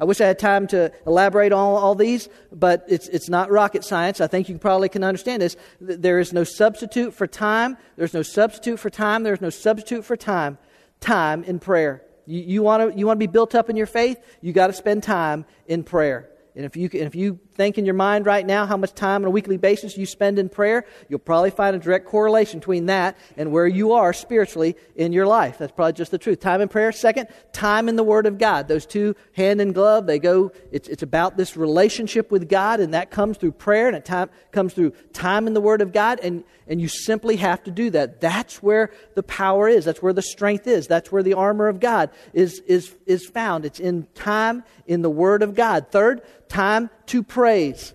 I 0.00 0.04
wish 0.04 0.20
I 0.20 0.26
had 0.26 0.38
time 0.38 0.66
to 0.68 0.92
elaborate 1.06 1.52
on 1.52 1.58
all, 1.58 1.76
all 1.76 1.94
these, 1.94 2.28
but 2.52 2.84
it's, 2.88 3.08
it's 3.08 3.28
not 3.28 3.50
rocket 3.50 3.84
science. 3.84 4.20
I 4.20 4.28
think 4.28 4.48
you 4.48 4.56
probably 4.58 4.88
can 4.88 5.02
understand 5.02 5.42
this. 5.42 5.56
There 5.80 6.20
is 6.20 6.32
no 6.32 6.44
substitute 6.44 7.14
for 7.14 7.26
time. 7.26 7.76
There's 7.96 8.14
no 8.14 8.22
substitute 8.22 8.78
for 8.78 8.90
time. 8.90 9.24
There's 9.24 9.40
no 9.40 9.50
substitute 9.50 10.04
for 10.04 10.16
time. 10.16 10.58
Time 11.00 11.42
in 11.44 11.58
prayer. 11.58 12.02
You, 12.26 12.40
you 12.40 12.62
want 12.62 12.92
to 12.92 12.98
you 12.98 13.06
wanna 13.06 13.18
be 13.18 13.26
built 13.26 13.54
up 13.54 13.70
in 13.70 13.76
your 13.76 13.86
faith? 13.86 14.18
You 14.40 14.52
got 14.52 14.68
to 14.68 14.72
spend 14.72 15.02
time 15.02 15.44
in 15.66 15.82
prayer. 15.82 16.28
And 16.54 16.64
if 16.64 16.76
you, 16.76 16.90
if 16.92 17.14
you 17.14 17.38
think 17.58 17.76
in 17.76 17.84
your 17.84 17.94
mind 17.94 18.24
right 18.24 18.46
now 18.46 18.64
how 18.66 18.76
much 18.76 18.94
time 18.94 19.22
on 19.22 19.26
a 19.26 19.30
weekly 19.30 19.56
basis 19.56 19.98
you 19.98 20.06
spend 20.06 20.38
in 20.38 20.48
prayer, 20.48 20.86
you'll 21.08 21.18
probably 21.18 21.50
find 21.50 21.74
a 21.74 21.78
direct 21.80 22.06
correlation 22.06 22.60
between 22.60 22.86
that 22.86 23.18
and 23.36 23.50
where 23.50 23.66
you 23.66 23.92
are 23.92 24.12
spiritually 24.12 24.76
in 24.94 25.12
your 25.12 25.26
life. 25.26 25.58
That's 25.58 25.72
probably 25.72 25.94
just 25.94 26.12
the 26.12 26.18
truth. 26.18 26.38
Time 26.38 26.60
in 26.60 26.68
prayer. 26.68 26.92
Second, 26.92 27.28
time 27.52 27.88
in 27.88 27.96
the 27.96 28.04
Word 28.04 28.26
of 28.26 28.38
God. 28.38 28.68
Those 28.68 28.86
two 28.86 29.16
hand 29.34 29.60
in 29.60 29.72
glove. 29.72 30.06
They 30.06 30.20
go, 30.20 30.52
it's, 30.70 30.88
it's 30.88 31.02
about 31.02 31.36
this 31.36 31.56
relationship 31.56 32.30
with 32.30 32.48
God, 32.48 32.78
and 32.78 32.94
that 32.94 33.10
comes 33.10 33.36
through 33.36 33.52
prayer, 33.52 33.88
and 33.88 33.96
it 33.96 34.04
time, 34.04 34.30
comes 34.52 34.72
through 34.72 34.92
time 35.12 35.48
in 35.48 35.52
the 35.52 35.60
Word 35.60 35.82
of 35.82 35.92
God, 35.92 36.20
and, 36.22 36.44
and 36.68 36.80
you 36.80 36.86
simply 36.86 37.36
have 37.36 37.64
to 37.64 37.72
do 37.72 37.90
that. 37.90 38.20
That's 38.20 38.62
where 38.62 38.92
the 39.16 39.24
power 39.24 39.68
is. 39.68 39.84
That's 39.84 40.00
where 40.00 40.12
the 40.12 40.22
strength 40.22 40.68
is. 40.68 40.86
That's 40.86 41.10
where 41.10 41.24
the 41.24 41.34
armor 41.34 41.66
of 41.66 41.80
God 41.80 42.10
is, 42.32 42.60
is, 42.68 42.94
is 43.04 43.26
found. 43.26 43.64
It's 43.64 43.80
in 43.80 44.06
time 44.14 44.62
in 44.86 45.02
the 45.02 45.10
Word 45.10 45.42
of 45.42 45.56
God. 45.56 45.90
Third, 45.90 46.22
time 46.48 46.90
to 47.06 47.22
praise. 47.48 47.94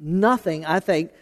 Nothing, 0.00 0.66
I 0.66 0.80
think, 0.80 1.12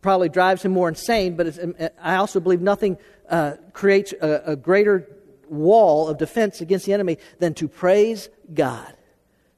probably 0.00 0.30
drives 0.30 0.64
him 0.64 0.72
more 0.72 0.88
insane, 0.88 1.36
but 1.36 1.58
I 2.00 2.16
also 2.16 2.40
believe 2.40 2.62
nothing 2.62 2.96
uh, 3.28 3.56
creates 3.74 4.14
a, 4.14 4.52
a 4.52 4.56
greater 4.56 5.06
wall 5.50 6.08
of 6.08 6.16
defense 6.16 6.62
against 6.62 6.86
the 6.86 6.94
enemy 6.94 7.18
than 7.38 7.52
to 7.54 7.68
praise 7.68 8.30
God. 8.54 8.96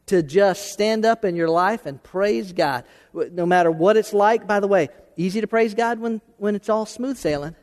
To 0.06 0.20
just 0.20 0.72
stand 0.72 1.04
up 1.04 1.24
in 1.24 1.37
your 1.37 1.48
life 1.48 1.87
and 1.87 2.02
praise 2.02 2.52
God. 2.52 2.82
No 3.14 3.46
matter 3.46 3.70
what 3.70 3.96
it's 3.96 4.12
like, 4.12 4.48
by 4.48 4.58
the 4.58 4.66
way, 4.66 4.88
easy 5.16 5.40
to 5.40 5.46
praise 5.46 5.74
God 5.74 6.00
when, 6.00 6.20
when 6.38 6.56
it's 6.56 6.68
all 6.68 6.87
smooth 6.87 7.18
sailing. 7.18 7.54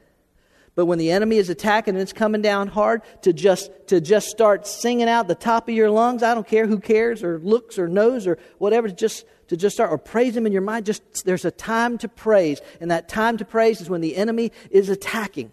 But 0.79 0.85
when 0.85 0.97
the 0.97 1.11
enemy 1.11 1.35
is 1.35 1.49
attacking 1.49 1.95
and 1.95 2.01
it's 2.01 2.13
coming 2.13 2.41
down 2.41 2.69
hard, 2.69 3.01
to 3.23 3.33
just, 3.33 3.69
to 3.87 3.99
just 3.99 4.29
start 4.29 4.65
singing 4.65 5.09
out 5.09 5.27
the 5.27 5.35
top 5.35 5.67
of 5.67 5.75
your 5.75 5.89
lungs, 5.91 6.23
I 6.23 6.33
don't 6.33 6.47
care 6.47 6.67
who 6.67 6.79
cares 6.79 7.21
or 7.21 7.37
looks 7.37 7.77
or 7.77 7.89
knows 7.89 8.25
or 8.25 8.37
whatever, 8.59 8.87
to 8.87 8.93
just, 8.93 9.25
to 9.49 9.57
just 9.57 9.75
start 9.75 9.91
or 9.91 9.97
praise 9.97 10.37
him 10.37 10.45
in 10.45 10.53
your 10.53 10.61
mind. 10.61 10.85
Just, 10.85 11.25
there's 11.25 11.43
a 11.43 11.51
time 11.51 11.97
to 11.97 12.07
praise. 12.07 12.61
And 12.79 12.91
that 12.91 13.09
time 13.09 13.35
to 13.39 13.43
praise 13.43 13.81
is 13.81 13.89
when 13.89 13.99
the 13.99 14.15
enemy 14.15 14.53
is 14.71 14.87
attacking. 14.87 15.51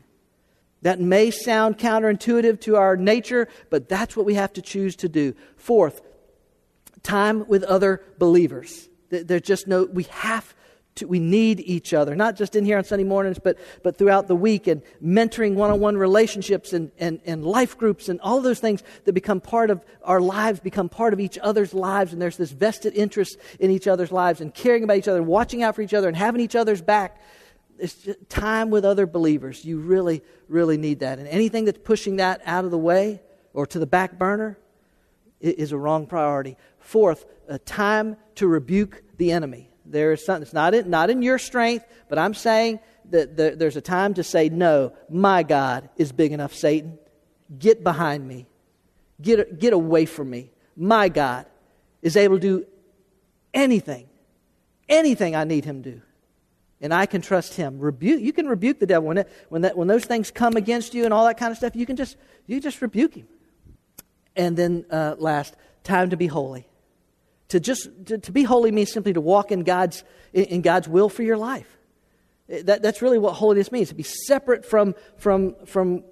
That 0.82 1.00
may 1.00 1.32
sound 1.32 1.76
counterintuitive 1.76 2.60
to 2.60 2.76
our 2.76 2.96
nature, 2.96 3.48
but 3.68 3.88
that's 3.88 4.16
what 4.16 4.26
we 4.26 4.34
have 4.34 4.52
to 4.52 4.62
choose 4.62 4.94
to 4.94 5.08
do. 5.08 5.34
Fourth, 5.56 6.02
time 7.02 7.48
with 7.48 7.64
other 7.64 8.00
believers. 8.16 8.88
There's 9.08 9.42
just 9.42 9.66
no, 9.66 9.86
we 9.86 10.04
have 10.04 10.54
to, 10.96 11.06
we 11.06 11.18
need 11.18 11.60
each 11.60 11.94
other, 11.94 12.14
not 12.14 12.36
just 12.36 12.56
in 12.56 12.64
here 12.64 12.78
on 12.78 12.84
Sunday 12.84 13.04
mornings, 13.04 13.38
but, 13.38 13.58
but 13.82 13.96
throughout 13.96 14.26
the 14.26 14.36
week 14.36 14.66
and 14.66 14.82
mentoring 15.02 15.54
one 15.54 15.70
on 15.70 15.80
one 15.80 15.96
relationships 15.96 16.72
and, 16.72 16.90
and, 16.98 17.20
and 17.24 17.44
life 17.44 17.78
groups 17.78 18.08
and 18.08 18.20
all 18.20 18.40
those 18.40 18.60
things 18.60 18.82
that 19.04 19.12
become 19.12 19.40
part 19.40 19.70
of 19.70 19.84
our 20.02 20.20
lives, 20.20 20.60
become 20.60 20.88
part 20.88 21.12
of 21.12 21.20
each 21.20 21.38
other's 21.38 21.72
lives. 21.72 22.12
And 22.12 22.20
there's 22.20 22.36
this 22.36 22.50
vested 22.50 22.94
interest 22.94 23.38
in 23.60 23.70
each 23.70 23.86
other's 23.86 24.12
lives 24.12 24.40
and 24.40 24.52
caring 24.52 24.84
about 24.84 24.96
each 24.96 25.08
other, 25.08 25.18
and 25.18 25.26
watching 25.26 25.62
out 25.62 25.74
for 25.74 25.82
each 25.82 25.94
other 25.94 26.08
and 26.08 26.16
having 26.16 26.40
each 26.40 26.56
other's 26.56 26.82
back. 26.82 27.20
It's 27.78 28.08
time 28.28 28.70
with 28.70 28.84
other 28.84 29.06
believers. 29.06 29.64
You 29.64 29.78
really, 29.78 30.22
really 30.48 30.78
need 30.78 31.00
that. 31.00 31.18
And 31.18 31.28
anything 31.28 31.66
that's 31.66 31.80
pushing 31.82 32.16
that 32.16 32.40
out 32.46 32.64
of 32.64 32.70
the 32.70 32.78
way 32.78 33.20
or 33.52 33.66
to 33.66 33.78
the 33.78 33.86
back 33.86 34.18
burner 34.18 34.58
is 35.40 35.72
a 35.72 35.78
wrong 35.78 36.06
priority. 36.06 36.56
Fourth, 36.78 37.26
a 37.48 37.58
time 37.58 38.16
to 38.36 38.46
rebuke 38.46 39.02
the 39.18 39.32
enemy. 39.32 39.70
There 39.88 40.12
is 40.12 40.24
something, 40.24 40.42
it's 40.42 40.52
not 40.52 40.74
in, 40.74 40.90
not 40.90 41.10
in 41.10 41.22
your 41.22 41.38
strength, 41.38 41.84
but 42.08 42.18
I'm 42.18 42.34
saying 42.34 42.80
that 43.10 43.36
the, 43.36 43.54
there's 43.56 43.76
a 43.76 43.80
time 43.80 44.14
to 44.14 44.24
say, 44.24 44.48
No, 44.48 44.92
my 45.08 45.42
God 45.42 45.88
is 45.96 46.12
big 46.12 46.32
enough, 46.32 46.54
Satan. 46.54 46.98
Get 47.58 47.84
behind 47.84 48.26
me. 48.26 48.46
Get, 49.20 49.58
get 49.58 49.72
away 49.72 50.06
from 50.06 50.30
me. 50.30 50.50
My 50.76 51.08
God 51.08 51.46
is 52.02 52.16
able 52.16 52.36
to 52.36 52.40
do 52.40 52.66
anything, 53.54 54.08
anything 54.88 55.34
I 55.36 55.44
need 55.44 55.64
him 55.64 55.82
to 55.82 55.92
do. 55.92 56.02
And 56.80 56.92
I 56.92 57.06
can 57.06 57.22
trust 57.22 57.54
him. 57.54 57.78
Rebuke, 57.78 58.20
you 58.20 58.32
can 58.32 58.46
rebuke 58.46 58.80
the 58.80 58.86
devil. 58.86 59.08
When, 59.08 59.18
it, 59.18 59.32
when, 59.48 59.62
that, 59.62 59.78
when 59.78 59.88
those 59.88 60.04
things 60.04 60.30
come 60.30 60.56
against 60.56 60.92
you 60.92 61.04
and 61.04 61.14
all 61.14 61.24
that 61.24 61.38
kind 61.38 61.50
of 61.50 61.56
stuff, 61.56 61.74
you 61.74 61.86
can 61.86 61.96
just, 61.96 62.16
you 62.46 62.60
just 62.60 62.82
rebuke 62.82 63.14
him. 63.14 63.26
And 64.34 64.56
then 64.56 64.84
uh, 64.90 65.14
last, 65.18 65.56
time 65.86 66.10
to 66.10 66.16
be 66.16 66.26
holy. 66.26 66.68
To 67.48 67.60
just 67.60 67.88
to, 68.06 68.18
to, 68.18 68.32
be 68.32 68.42
holy 68.42 68.72
means 68.72 68.92
simply 68.92 69.12
to 69.12 69.20
walk 69.20 69.52
in 69.52 69.62
God's 69.62 70.02
in, 70.32 70.62
God's 70.62 70.88
will 70.88 71.08
for 71.08 71.22
your 71.22 71.36
life. 71.36 71.76
That, 72.48 72.82
that's 72.82 73.02
really 73.02 73.18
what 73.18 73.34
holiness 73.34 73.72
means 73.72 73.88
to 73.88 73.94
be 73.94 74.04
separate 74.04 74.64
from, 74.64 74.94
from, 75.16 75.56
from 75.64 76.04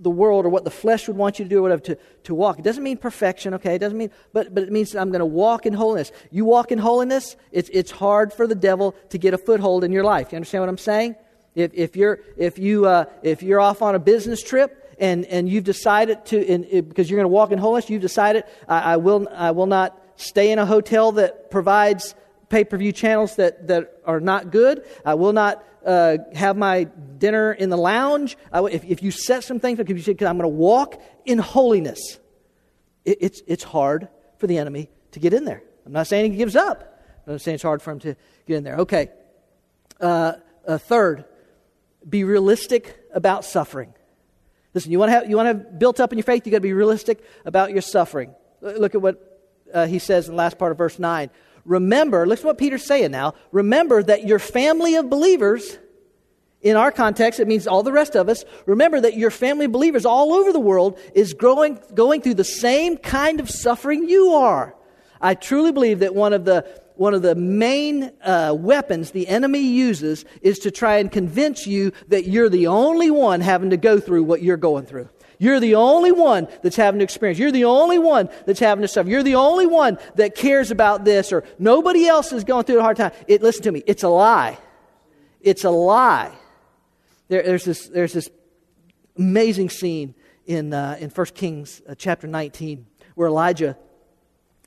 the 0.00 0.10
world 0.10 0.44
or 0.44 0.48
what 0.48 0.64
the 0.64 0.70
flesh 0.70 1.06
would 1.06 1.16
want 1.16 1.38
you 1.38 1.44
to 1.44 1.48
do 1.48 1.58
or 1.58 1.62
whatever 1.62 1.82
to, 1.82 1.98
to 2.24 2.34
walk. 2.34 2.58
It 2.58 2.64
doesn't 2.64 2.82
mean 2.82 2.96
perfection, 2.96 3.54
okay? 3.54 3.76
It 3.76 3.78
doesn't 3.78 3.96
mean, 3.96 4.10
but, 4.32 4.54
but 4.54 4.64
it 4.64 4.72
means 4.72 4.94
I'm 4.96 5.10
going 5.10 5.20
to 5.20 5.26
walk 5.26 5.66
in 5.66 5.72
holiness. 5.72 6.10
You 6.30 6.44
walk 6.44 6.72
in 6.72 6.78
holiness, 6.78 7.36
it's, 7.52 7.70
it's 7.72 7.90
hard 7.90 8.32
for 8.32 8.46
the 8.46 8.54
devil 8.54 8.94
to 9.10 9.18
get 9.18 9.34
a 9.34 9.38
foothold 9.38 9.84
in 9.84 9.92
your 9.92 10.04
life. 10.04 10.32
You 10.32 10.36
understand 10.36 10.62
what 10.62 10.68
I'm 10.68 10.78
saying? 10.78 11.16
If, 11.54 11.72
if, 11.74 11.96
you're, 11.96 12.20
if, 12.36 12.58
you, 12.58 12.86
uh, 12.86 13.04
if 13.22 13.42
you're 13.42 13.60
off 13.60 13.82
on 13.82 13.94
a 13.94 13.98
business 13.98 14.42
trip 14.42 14.96
and, 14.98 15.24
and 15.26 15.48
you've 15.48 15.64
decided 15.64 16.24
to, 16.26 16.44
in, 16.44 16.88
because 16.88 17.08
you're 17.08 17.18
going 17.18 17.24
to 17.24 17.34
walk 17.34 17.52
in 17.52 17.58
holiness, 17.58 17.88
you've 17.88 18.02
decided, 18.02 18.44
I, 18.68 18.94
I, 18.94 18.96
will, 18.96 19.28
I 19.32 19.52
will 19.52 19.66
not 19.66 20.00
stay 20.18 20.52
in 20.52 20.58
a 20.58 20.66
hotel 20.66 21.12
that 21.12 21.50
provides 21.50 22.14
pay 22.50 22.64
per 22.64 22.76
view 22.76 22.92
channels 22.92 23.36
that, 23.36 23.68
that 23.68 24.00
are 24.04 24.20
not 24.20 24.50
good. 24.50 24.84
I 25.04 25.14
will 25.14 25.32
not 25.32 25.64
uh, 25.86 26.18
have 26.34 26.56
my 26.56 26.84
dinner 27.18 27.52
in 27.52 27.70
the 27.70 27.76
lounge. 27.76 28.36
if, 28.52 28.84
if 28.84 29.02
you 29.02 29.10
set 29.10 29.44
some 29.44 29.60
things, 29.60 29.78
say, 29.78 30.12
I'm 30.12 30.16
going 30.16 30.38
to 30.40 30.48
walk 30.48 31.00
in 31.24 31.38
holiness, 31.38 32.18
it, 33.04 33.18
it's, 33.20 33.42
it's 33.46 33.64
hard 33.64 34.08
for 34.38 34.46
the 34.46 34.58
enemy 34.58 34.90
to 35.12 35.20
get 35.20 35.32
in 35.32 35.44
there. 35.44 35.62
I'm 35.86 35.92
not 35.92 36.06
saying 36.06 36.32
he 36.32 36.38
gives 36.38 36.56
up, 36.56 37.00
I'm 37.26 37.38
saying 37.38 37.56
it's 37.56 37.62
hard 37.62 37.80
for 37.80 37.92
him 37.92 38.00
to 38.00 38.16
get 38.46 38.56
in 38.56 38.64
there. 38.64 38.76
Okay. 38.76 39.10
Uh, 40.00 40.34
uh, 40.66 40.78
third, 40.78 41.24
be 42.08 42.24
realistic 42.24 42.98
about 43.12 43.44
suffering. 43.44 43.94
Listen, 44.74 44.92
you 44.92 44.98
want 44.98 45.08
to 45.08 45.12
have, 45.12 45.30
you 45.30 45.36
want 45.36 45.46
to 45.46 45.64
have 45.64 45.78
built 45.78 45.98
up 46.00 46.12
in 46.12 46.18
your 46.18 46.24
faith, 46.24 46.46
you 46.46 46.52
got 46.52 46.58
to 46.58 46.62
be 46.62 46.72
realistic 46.72 47.24
about 47.44 47.72
your 47.72 47.82
suffering. 47.82 48.34
Look 48.60 48.94
at 48.94 49.00
what 49.02 49.27
uh, 49.72 49.86
he 49.86 49.98
says 49.98 50.28
in 50.28 50.34
the 50.34 50.38
last 50.38 50.58
part 50.58 50.72
of 50.72 50.78
verse 50.78 50.98
9. 50.98 51.30
Remember, 51.64 52.26
listen 52.26 52.46
what 52.46 52.58
Peter's 52.58 52.84
saying 52.84 53.10
now. 53.10 53.34
Remember 53.52 54.02
that 54.02 54.26
your 54.26 54.38
family 54.38 54.94
of 54.96 55.10
believers, 55.10 55.78
in 56.62 56.76
our 56.76 56.90
context, 56.90 57.40
it 57.40 57.46
means 57.46 57.66
all 57.66 57.82
the 57.82 57.92
rest 57.92 58.16
of 58.16 58.28
us, 58.28 58.44
remember 58.66 59.00
that 59.00 59.16
your 59.16 59.30
family 59.30 59.66
of 59.66 59.72
believers 59.72 60.06
all 60.06 60.32
over 60.32 60.52
the 60.52 60.60
world 60.60 60.98
is 61.14 61.34
growing, 61.34 61.78
going 61.94 62.22
through 62.22 62.34
the 62.34 62.44
same 62.44 62.96
kind 62.96 63.38
of 63.38 63.50
suffering 63.50 64.08
you 64.08 64.30
are. 64.32 64.74
I 65.20 65.34
truly 65.34 65.72
believe 65.72 65.98
that 65.98 66.14
one 66.14 66.32
of 66.32 66.44
the 66.44 66.66
one 66.98 67.14
of 67.14 67.22
the 67.22 67.36
main 67.36 68.10
uh, 68.24 68.52
weapons 68.58 69.12
the 69.12 69.28
enemy 69.28 69.60
uses 69.60 70.24
is 70.42 70.58
to 70.58 70.72
try 70.72 70.96
and 70.96 71.12
convince 71.12 71.64
you 71.64 71.92
that 72.08 72.26
you're 72.26 72.48
the 72.48 72.66
only 72.66 73.08
one 73.08 73.40
having 73.40 73.70
to 73.70 73.76
go 73.76 74.00
through 74.00 74.24
what 74.24 74.42
you're 74.42 74.56
going 74.56 74.84
through. 74.84 75.08
You're 75.38 75.60
the 75.60 75.76
only 75.76 76.12
one 76.12 76.48
that's 76.62 76.76
having 76.76 76.98
to 76.98 77.04
experience. 77.04 77.38
You're 77.38 77.52
the 77.52 77.64
only 77.64 77.98
one 77.98 78.28
that's 78.46 78.60
having 78.60 78.82
to 78.82 78.88
suffer. 78.88 79.08
You're 79.08 79.22
the 79.22 79.36
only 79.36 79.66
one 79.66 79.98
that 80.16 80.34
cares 80.34 80.70
about 80.70 81.04
this, 81.04 81.32
or 81.32 81.44
nobody 81.58 82.06
else 82.06 82.32
is 82.32 82.44
going 82.44 82.64
through 82.64 82.80
a 82.80 82.82
hard 82.82 82.96
time. 82.96 83.12
It, 83.26 83.42
listen 83.42 83.62
to 83.64 83.72
me. 83.72 83.82
It's 83.86 84.02
a 84.02 84.08
lie. 84.08 84.58
It's 85.40 85.64
a 85.64 85.70
lie. 85.70 86.32
There, 87.28 87.42
there's 87.42 87.64
this. 87.64 87.88
There's 87.88 88.12
this 88.12 88.30
amazing 89.16 89.70
scene 89.70 90.14
in 90.46 90.72
uh, 90.72 90.96
in 90.98 91.10
First 91.10 91.34
Kings 91.34 91.82
uh, 91.88 91.94
chapter 91.94 92.26
19 92.26 92.86
where 93.14 93.28
Elijah 93.28 93.76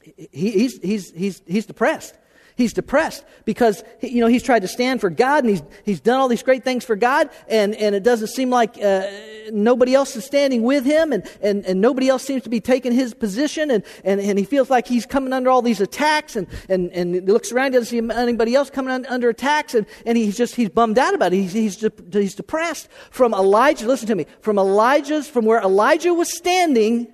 he, 0.04 0.28
he's, 0.32 0.78
he's, 0.80 1.12
he's, 1.12 1.42
he's 1.46 1.66
depressed. 1.66 2.16
He's 2.56 2.74
depressed 2.74 3.24
because 3.46 3.84
you 4.02 4.20
know 4.22 4.28
he's 4.28 4.44
tried 4.44 4.60
to 4.60 4.68
stand 4.68 5.02
for 5.02 5.10
God 5.10 5.44
and 5.44 5.50
he's 5.50 5.64
he's 5.84 6.00
done 6.00 6.20
all 6.20 6.28
these 6.28 6.44
great 6.44 6.64
things 6.64 6.84
for 6.84 6.96
God 6.96 7.30
and, 7.48 7.74
and 7.76 7.96
it 7.96 8.04
doesn't 8.04 8.28
seem 8.28 8.50
like 8.50 8.78
uh, 8.82 9.08
nobody 9.52 9.96
else 9.96 10.16
is 10.16 10.26
standing 10.26 10.64
with 10.64 10.86
him 10.86 11.14
and, 11.14 11.24
and, 11.42 11.66
and 11.66 11.82
nobody 11.82 12.10
else 12.10 12.24
seems 12.24 12.44
to 12.44 12.50
be 12.50 12.60
taking 12.60 12.92
his 12.92 13.14
position 13.14 13.72
and, 13.72 13.84
and, 14.04 14.20
and 14.20 14.38
he 14.38 14.46
feels 14.46 14.70
like 14.70 14.88
he's 14.88 15.06
coming 15.06 15.34
under 15.34 15.50
all 15.50 15.62
these 15.62 15.82
attacks 15.82 16.36
and, 16.36 16.48
and, 16.70 16.92
and 16.92 17.16
he 17.16 17.22
looks 17.22 17.52
around 17.52 17.72
doesn't 17.72 17.88
see 17.88 18.16
anybody 18.16 18.54
else 18.54 18.70
coming 18.70 18.92
un, 18.92 19.06
under 19.08 19.30
attacks 19.30 19.74
and, 19.74 19.86
and 20.06 20.18
he's 20.18 20.38
just 20.38 20.56
he's 20.56 20.70
bummed 20.70 21.00
out 21.00 21.14
about 21.14 21.34
it. 21.34 21.38
He's, 21.38 21.54
he's, 21.54 21.78
de- 21.78 21.92
he's 22.12 22.36
depressed. 22.36 22.90
From 23.10 23.34
Elijah 23.34 23.88
listen 23.88 24.08
to 24.08 24.16
me 24.16 24.26
from 24.42 24.60
Elijah's 24.60 25.28
from 25.28 25.46
where 25.46 25.62
Elijah 25.62 26.14
was 26.14 26.36
standing 26.36 27.08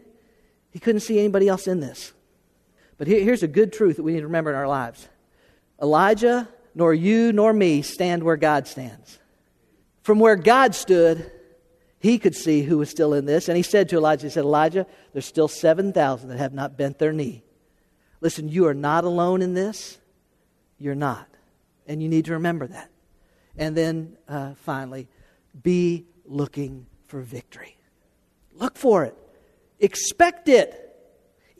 he 0.71 0.80
couldn't 0.80 1.02
see 1.02 1.17
anybody 1.17 1.47
else 1.47 1.67
in 1.67 1.80
this. 1.80 2.13
But 2.97 3.08
here, 3.08 3.23
here's 3.23 3.43
a 3.43 3.47
good 3.47 3.73
truth 3.73 3.97
that 3.97 4.04
we 4.04 4.13
need 4.13 4.19
to 4.19 4.28
remember 4.28 4.50
in 4.50 4.56
our 4.56 4.67
lives 4.67 5.08
Elijah, 5.82 6.48
nor 6.74 6.94
you, 6.94 7.32
nor 7.32 7.54
me 7.54 7.82
stand 7.82 8.24
where 8.24 8.38
God 8.38 8.68
stands. 8.68 9.20
From 10.02 10.20
where 10.20 10.36
God 10.36 10.74
stood, 10.74 11.32
he 12.00 12.18
could 12.18 12.36
see 12.36 12.62
who 12.62 12.78
was 12.78 12.90
still 12.90 13.13
in 13.13 13.26
this. 13.26 13.48
And 13.50 13.58
he 13.58 13.63
said 13.63 13.90
to 13.90 13.98
Elijah, 13.98 14.28
He 14.28 14.32
said, 14.32 14.46
Elijah, 14.46 14.86
there's 15.13 15.26
still 15.26 15.48
7,000 15.48 16.30
that 16.30 16.38
have 16.38 16.54
not 16.54 16.78
bent 16.78 17.00
their 17.00 17.12
knee. 17.12 17.44
Listen, 18.22 18.50
you 18.50 18.68
are 18.68 18.74
not 18.74 19.04
alone 19.04 19.42
in 19.42 19.54
this. 19.54 19.98
You're 20.80 20.96
not. 20.96 21.28
And 21.88 22.02
you 22.02 22.10
need 22.10 22.26
to 22.26 22.34
remember 22.34 22.68
that. 22.68 22.90
And 23.58 23.76
then 23.76 24.18
uh, 24.28 24.54
finally, 24.56 25.08
be 25.62 26.06
looking 26.26 26.86
for 27.08 27.22
victory. 27.22 27.78
Look 28.54 28.78
for 28.78 29.06
it, 29.06 29.16
expect 29.80 30.50
it 30.50 30.84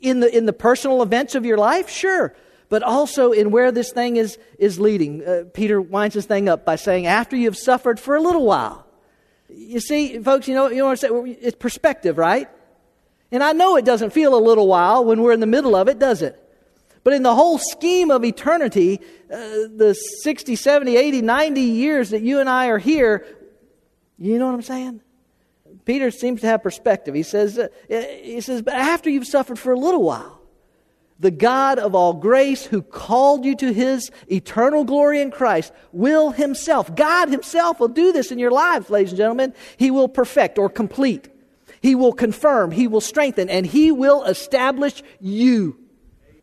in 0.00 0.20
the, 0.20 0.36
in 0.36 0.46
the 0.46 0.52
personal 0.52 1.02
events 1.02 1.34
of 1.34 1.44
your 1.44 1.58
life? 1.58 1.88
Sure. 1.88 2.34
But 2.68 2.82
also 2.82 3.32
in 3.32 3.50
where 3.50 3.72
this 3.72 3.92
thing 3.92 4.16
is, 4.16 4.38
is 4.58 4.78
leading. 4.78 5.24
Uh, 5.24 5.44
Peter 5.54 5.80
winds 5.80 6.14
this 6.14 6.26
thing 6.26 6.48
up 6.48 6.64
by 6.64 6.76
saying, 6.76 7.06
after 7.06 7.36
you've 7.36 7.56
suffered 7.56 7.98
for 7.98 8.14
a 8.14 8.20
little 8.20 8.44
while. 8.44 8.86
You 9.48 9.80
see, 9.80 10.18
folks, 10.18 10.46
you 10.46 10.54
know, 10.54 10.68
you 10.68 10.76
know 10.76 10.86
what 10.86 11.02
I'm 11.02 11.24
saying? 11.24 11.36
It's 11.40 11.56
perspective, 11.56 12.18
right? 12.18 12.48
And 13.30 13.42
I 13.42 13.52
know 13.52 13.76
it 13.76 13.84
doesn't 13.84 14.10
feel 14.10 14.34
a 14.34 14.40
little 14.40 14.66
while 14.66 15.04
when 15.04 15.22
we're 15.22 15.32
in 15.32 15.40
the 15.40 15.46
middle 15.46 15.74
of 15.74 15.88
it, 15.88 15.98
does 15.98 16.22
it? 16.22 16.42
But 17.04 17.12
in 17.14 17.22
the 17.22 17.34
whole 17.34 17.58
scheme 17.58 18.10
of 18.10 18.24
eternity, 18.24 19.00
uh, 19.32 19.36
the 19.74 19.94
60, 20.22 20.56
70, 20.56 20.96
80, 20.96 21.22
90 21.22 21.60
years 21.60 22.10
that 22.10 22.22
you 22.22 22.40
and 22.40 22.48
I 22.48 22.66
are 22.66 22.78
here, 22.78 23.24
you 24.18 24.38
know 24.38 24.46
what 24.46 24.54
I'm 24.54 24.62
saying? 24.62 25.00
Peter 25.84 26.10
seems 26.10 26.42
to 26.42 26.46
have 26.46 26.62
perspective. 26.62 27.14
He 27.14 27.22
says, 27.22 27.58
uh, 27.58 27.68
he 27.88 28.40
says, 28.40 28.62
but 28.62 28.74
after 28.74 29.08
you've 29.08 29.26
suffered 29.26 29.58
for 29.58 29.72
a 29.72 29.78
little 29.78 30.02
while, 30.02 30.37
the 31.18 31.30
God 31.30 31.78
of 31.78 31.94
all 31.94 32.14
grace 32.14 32.64
who 32.64 32.80
called 32.80 33.44
you 33.44 33.56
to 33.56 33.72
his 33.72 34.10
eternal 34.30 34.84
glory 34.84 35.20
in 35.20 35.30
Christ 35.30 35.72
will 35.92 36.30
himself, 36.30 36.94
God 36.94 37.28
himself 37.28 37.80
will 37.80 37.88
do 37.88 38.12
this 38.12 38.30
in 38.30 38.38
your 38.38 38.50
lives, 38.52 38.88
ladies 38.88 39.10
and 39.10 39.18
gentlemen. 39.18 39.54
He 39.76 39.90
will 39.90 40.08
perfect 40.08 40.58
or 40.58 40.68
complete. 40.68 41.28
He 41.80 41.94
will 41.94 42.12
confirm, 42.12 42.70
he 42.70 42.88
will 42.88 43.00
strengthen, 43.00 43.48
and 43.48 43.66
he 43.66 43.92
will 43.92 44.24
establish 44.24 45.02
you. 45.20 45.76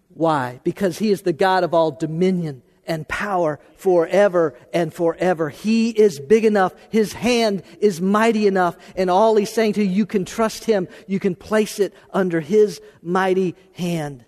Why? 0.09 0.61
Because 0.63 0.97
he 0.97 1.11
is 1.11 1.23
the 1.23 1.33
God 1.33 1.63
of 1.63 1.73
all 1.73 1.91
dominion 1.91 2.61
and 2.87 3.07
power 3.07 3.59
forever 3.75 4.57
and 4.73 4.93
forever. 4.93 5.49
He 5.49 5.89
is 5.89 6.19
big 6.19 6.45
enough. 6.45 6.73
His 6.89 7.13
hand 7.13 7.63
is 7.79 7.99
mighty 7.99 8.47
enough. 8.47 8.77
And 8.95 9.09
all 9.09 9.35
he's 9.35 9.51
saying 9.51 9.73
to 9.73 9.83
you, 9.83 9.89
you 9.89 10.05
can 10.05 10.23
trust 10.23 10.63
him. 10.65 10.87
You 11.07 11.19
can 11.19 11.35
place 11.35 11.79
it 11.79 11.93
under 12.13 12.39
his 12.39 12.79
mighty 13.01 13.55
hand. 13.73 14.23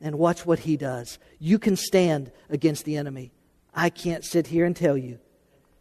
And 0.00 0.16
watch 0.16 0.46
what 0.46 0.60
he 0.60 0.76
does. 0.76 1.18
You 1.40 1.58
can 1.58 1.74
stand 1.74 2.30
against 2.48 2.84
the 2.84 2.96
enemy. 2.96 3.32
I 3.74 3.90
can't 3.90 4.24
sit 4.24 4.46
here 4.46 4.64
and 4.64 4.76
tell 4.76 4.96
you 4.96 5.18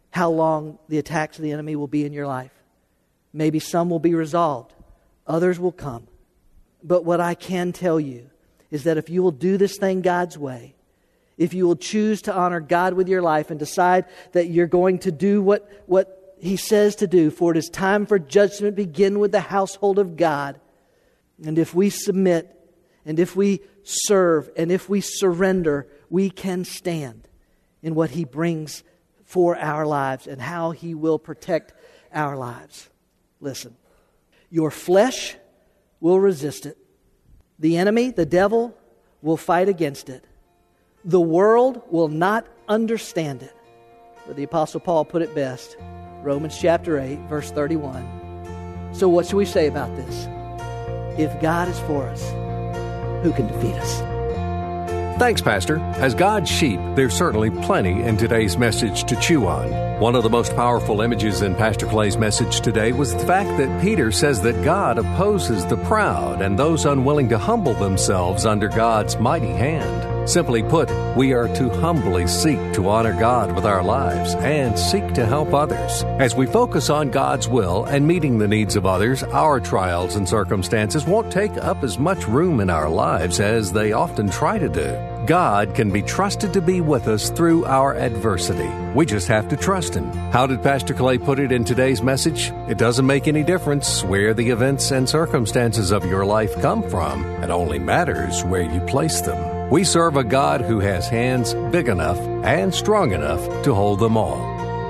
how 0.09 0.31
long 0.31 0.79
the 0.87 0.97
attacks 0.97 1.37
of 1.37 1.43
the 1.43 1.51
enemy 1.51 1.75
will 1.75 1.87
be 1.87 2.05
in 2.05 2.13
your 2.13 2.27
life. 2.27 2.51
Maybe 3.33 3.59
some 3.59 3.89
will 3.89 3.99
be 3.99 4.15
resolved, 4.15 4.73
others 5.25 5.59
will 5.59 5.71
come. 5.71 6.07
But 6.83 7.05
what 7.05 7.19
I 7.19 7.35
can 7.35 7.73
tell 7.73 7.99
you 7.99 8.29
is 8.71 8.83
that 8.83 8.97
if 8.97 9.09
you 9.09 9.21
will 9.21 9.31
do 9.31 9.57
this 9.57 9.77
thing 9.77 10.01
God's 10.01 10.37
way, 10.37 10.75
if 11.37 11.53
you 11.53 11.67
will 11.67 11.75
choose 11.75 12.23
to 12.23 12.33
honor 12.33 12.59
God 12.59 12.93
with 12.93 13.07
your 13.07 13.21
life 13.21 13.51
and 13.51 13.59
decide 13.59 14.05
that 14.31 14.47
you're 14.47 14.67
going 14.67 14.99
to 14.99 15.11
do 15.11 15.41
what, 15.41 15.69
what 15.85 16.35
He 16.39 16.57
says 16.57 16.95
to 16.97 17.07
do, 17.07 17.29
for 17.29 17.51
it 17.51 17.57
is 17.57 17.69
time 17.69 18.05
for 18.05 18.17
judgment 18.17 18.75
begin 18.75 19.19
with 19.19 19.31
the 19.31 19.39
household 19.39 19.99
of 19.99 20.17
God. 20.17 20.59
And 21.43 21.59
if 21.59 21.75
we 21.75 21.89
submit, 21.91 22.53
and 23.05 23.19
if 23.19 23.35
we 23.35 23.61
serve, 23.87 24.49
and 24.57 24.71
if 24.71 24.89
we 24.89 25.01
surrender, 25.01 25.87
we 26.09 26.29
can 26.29 26.65
stand 26.65 27.27
in 27.81 27.95
what 27.95 28.11
He 28.11 28.25
brings 28.25 28.83
for 29.23 29.57
our 29.57 29.85
lives 29.85 30.27
and 30.27 30.41
how 30.41 30.71
He 30.71 30.93
will 30.93 31.19
protect 31.19 31.73
our 32.13 32.35
lives. 32.35 32.89
Listen, 33.39 33.75
your 34.49 34.71
flesh 34.71 35.35
will 35.99 36.19
resist 36.19 36.65
it, 36.65 36.77
the 37.59 37.77
enemy, 37.77 38.11
the 38.11 38.25
devil, 38.25 38.75
will 39.21 39.37
fight 39.37 39.69
against 39.69 40.09
it. 40.09 40.25
The 41.03 41.21
world 41.21 41.81
will 41.89 42.07
not 42.07 42.45
understand 42.67 43.41
it. 43.41 43.55
But 44.27 44.35
the 44.35 44.43
Apostle 44.43 44.79
Paul 44.79 45.05
put 45.05 45.21
it 45.21 45.33
best 45.33 45.77
Romans 46.21 46.57
chapter 46.59 46.99
8, 46.99 47.19
verse 47.29 47.51
31. 47.51 48.93
So, 48.93 49.07
what 49.07 49.25
should 49.25 49.37
we 49.37 49.45
say 49.45 49.67
about 49.67 49.95
this? 49.95 50.27
If 51.17 51.41
God 51.41 51.67
is 51.67 51.79
for 51.81 52.07
us, 52.07 52.21
who 53.27 53.33
can 53.33 53.47
defeat 53.47 53.75
us? 53.75 53.99
Thanks, 55.19 55.41
Pastor. 55.41 55.79
As 55.97 56.13
God's 56.13 56.49
sheep, 56.49 56.79
there's 56.93 57.15
certainly 57.15 57.49
plenty 57.49 58.03
in 58.03 58.17
today's 58.17 58.55
message 58.55 59.03
to 59.05 59.15
chew 59.15 59.47
on. 59.47 59.99
One 59.99 60.15
of 60.15 60.21
the 60.21 60.29
most 60.29 60.55
powerful 60.55 61.01
images 61.01 61.41
in 61.41 61.55
Pastor 61.55 61.87
Clay's 61.87 62.17
message 62.17 62.61
today 62.61 62.91
was 62.91 63.13
the 63.13 63.25
fact 63.25 63.49
that 63.57 63.81
Peter 63.81 64.11
says 64.11 64.41
that 64.41 64.63
God 64.63 64.99
opposes 64.99 65.65
the 65.65 65.77
proud 65.77 66.41
and 66.41 66.57
those 66.57 66.85
unwilling 66.85 67.29
to 67.29 67.37
humble 67.37 67.73
themselves 67.73 68.45
under 68.45 68.69
God's 68.69 69.17
mighty 69.17 69.47
hand. 69.47 70.16
Simply 70.27 70.61
put, 70.61 70.91
we 71.15 71.31
are 71.31 71.47
to 71.55 71.69
humbly 71.69 72.27
seek 72.27 72.59
to 72.73 72.89
honor 72.89 73.17
God 73.17 73.55
with 73.55 73.65
our 73.65 73.81
lives 73.81 74.35
and 74.35 74.77
seek 74.77 75.13
to 75.13 75.25
help 75.25 75.53
others. 75.53 76.03
As 76.19 76.35
we 76.35 76.45
focus 76.45 76.89
on 76.89 77.11
God's 77.11 77.47
will 77.47 77.85
and 77.85 78.05
meeting 78.05 78.37
the 78.37 78.47
needs 78.47 78.75
of 78.75 78.85
others, 78.85 79.23
our 79.23 79.61
trials 79.61 80.17
and 80.17 80.27
circumstances 80.27 81.05
won't 81.05 81.31
take 81.31 81.55
up 81.57 81.81
as 81.81 81.97
much 81.97 82.27
room 82.27 82.59
in 82.59 82.69
our 82.69 82.89
lives 82.89 83.39
as 83.39 83.71
they 83.71 83.93
often 83.93 84.29
try 84.29 84.59
to 84.59 84.67
do. 84.67 85.25
God 85.27 85.73
can 85.75 85.91
be 85.91 86.01
trusted 86.01 86.51
to 86.53 86.61
be 86.61 86.81
with 86.81 87.07
us 87.07 87.29
through 87.29 87.65
our 87.65 87.95
adversity. 87.95 88.69
We 88.95 89.05
just 89.05 89.29
have 89.29 89.47
to 89.47 89.55
trust 89.55 89.93
Him. 89.93 90.11
How 90.31 90.45
did 90.45 90.61
Pastor 90.61 90.93
Clay 90.93 91.17
put 91.17 91.39
it 91.39 91.53
in 91.53 91.63
today's 91.63 92.01
message? 92.01 92.51
It 92.67 92.77
doesn't 92.77 93.05
make 93.05 93.29
any 93.29 93.43
difference 93.43 94.03
where 94.03 94.33
the 94.33 94.49
events 94.49 94.91
and 94.91 95.07
circumstances 95.07 95.91
of 95.91 96.05
your 96.05 96.25
life 96.25 96.53
come 96.61 96.83
from, 96.89 97.25
it 97.43 97.49
only 97.49 97.79
matters 97.79 98.43
where 98.43 98.63
you 98.63 98.81
place 98.81 99.21
them. 99.21 99.56
We 99.69 99.83
serve 99.83 100.15
a 100.15 100.23
God 100.23 100.61
who 100.61 100.79
has 100.79 101.09
hands 101.09 101.53
big 101.71 101.89
enough 101.89 102.17
and 102.45 102.73
strong 102.73 103.11
enough 103.11 103.63
to 103.63 103.73
hold 103.73 103.99
them 103.99 104.15
all. 104.15 104.56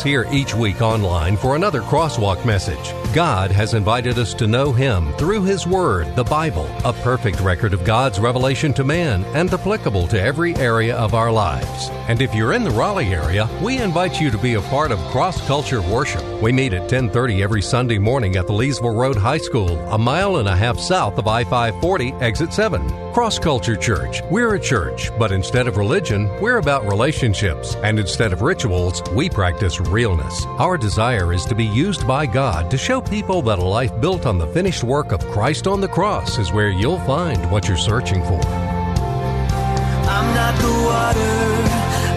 us 0.00 0.04
here 0.04 0.26
each 0.32 0.54
week 0.54 0.80
online 0.80 1.36
for 1.36 1.56
another 1.56 1.82
Crosswalk 1.82 2.44
message. 2.46 2.94
God 3.14 3.50
has 3.50 3.74
invited 3.74 4.18
us 4.18 4.32
to 4.34 4.46
know 4.46 4.72
Him 4.72 5.12
through 5.14 5.44
His 5.44 5.66
Word, 5.66 6.14
the 6.16 6.24
Bible, 6.24 6.68
a 6.84 6.92
perfect 6.92 7.40
record 7.40 7.74
of 7.74 7.84
God's 7.84 8.18
revelation 8.18 8.72
to 8.74 8.84
man 8.84 9.24
and 9.34 9.52
applicable 9.52 10.06
to 10.08 10.20
every 10.20 10.54
area 10.56 10.96
of 10.96 11.14
our 11.14 11.30
lives. 11.30 11.90
And 12.08 12.22
if 12.22 12.34
you're 12.34 12.52
in 12.52 12.64
the 12.64 12.70
Raleigh 12.70 13.14
area, 13.14 13.48
we 13.62 13.78
invite 13.78 14.20
you 14.20 14.30
to 14.30 14.38
be 14.38 14.54
a 14.54 14.62
part 14.62 14.90
of 14.90 14.98
Cross 15.10 15.46
Culture 15.46 15.82
Worship. 15.82 16.24
We 16.40 16.52
meet 16.52 16.72
at 16.72 16.88
10:30 16.88 17.42
every 17.42 17.62
Sunday 17.62 17.98
morning 17.98 18.36
at 18.36 18.46
the 18.46 18.54
Leesville 18.54 18.96
Road 18.96 19.16
High 19.16 19.38
School, 19.38 19.78
a 19.90 19.98
mile 19.98 20.36
and 20.36 20.48
a 20.48 20.56
half 20.56 20.78
south 20.78 21.18
of 21.18 21.26
I-540, 21.26 22.20
exit 22.22 22.52
7. 22.52 22.80
Cross 23.12 23.40
Culture 23.40 23.74
Church. 23.74 24.22
We're 24.30 24.54
a 24.54 24.60
church, 24.60 25.10
but 25.18 25.32
instead 25.32 25.66
of 25.66 25.76
religion, 25.76 26.30
we're 26.40 26.58
about 26.58 26.86
relationships, 26.86 27.74
and 27.82 27.98
instead 27.98 28.32
of 28.32 28.40
rituals, 28.40 29.02
we 29.12 29.28
practice 29.28 29.80
realness. 29.80 30.46
Our 30.58 30.78
desire 30.78 31.32
is 31.32 31.44
to 31.46 31.56
be 31.56 31.64
used 31.64 32.06
by 32.06 32.26
God 32.26 32.70
to 32.70 32.78
show 32.78 33.00
people 33.00 33.42
that 33.42 33.58
a 33.58 33.64
life 33.64 34.00
built 34.00 34.26
on 34.26 34.38
the 34.38 34.46
finished 34.48 34.84
work 34.84 35.10
of 35.10 35.26
Christ 35.32 35.66
on 35.66 35.80
the 35.80 35.88
cross 35.88 36.38
is 36.38 36.52
where 36.52 36.68
you'll 36.68 37.00
find 37.00 37.50
what 37.50 37.66
you're 37.66 37.76
searching 37.76 38.22
for. 38.22 38.40
I'm 38.46 40.34
not 40.36 40.54
the 40.60 40.72
water, 40.86 41.34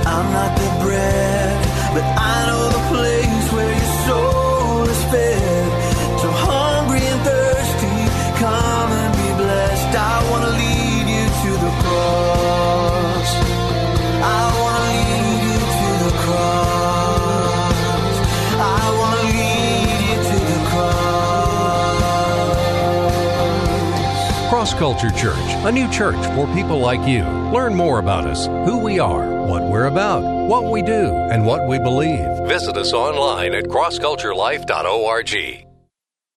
I'm 0.08 0.32
not 0.32 0.56
the 0.60 0.86
bread, 0.86 1.66
but 1.96 2.04
I 2.04 2.46
know 2.48 2.70
the 2.70 2.84
place 2.94 3.52
where 3.52 3.72
your 3.72 3.90
soul 4.06 4.84
is 4.84 5.04
fed. 5.12 5.63
Cross. 24.64 24.84
Culture 24.84 25.12
Church, 25.12 25.66
a 25.66 25.72
new 25.72 25.90
church 25.92 26.26
for 26.36 26.46
people 26.54 26.80
like 26.80 27.08
you. 27.08 27.24
Learn 27.24 27.74
more 27.74 28.00
about 28.00 28.28
us, 28.28 28.48
who 28.48 28.80
we 28.80 29.00
are, 29.00 29.46
what 29.46 29.64
we're 29.64 29.86
about, 29.86 30.22
what 30.48 30.66
we 30.66 30.82
do, 30.82 31.14
and 31.32 31.46
what 31.46 31.68
we 31.68 31.80
believe. 31.80 32.26
Visit 32.48 32.76
us 32.78 32.94
online 32.94 33.54
at 33.54 33.66
crossculturelife.org. 33.66 35.73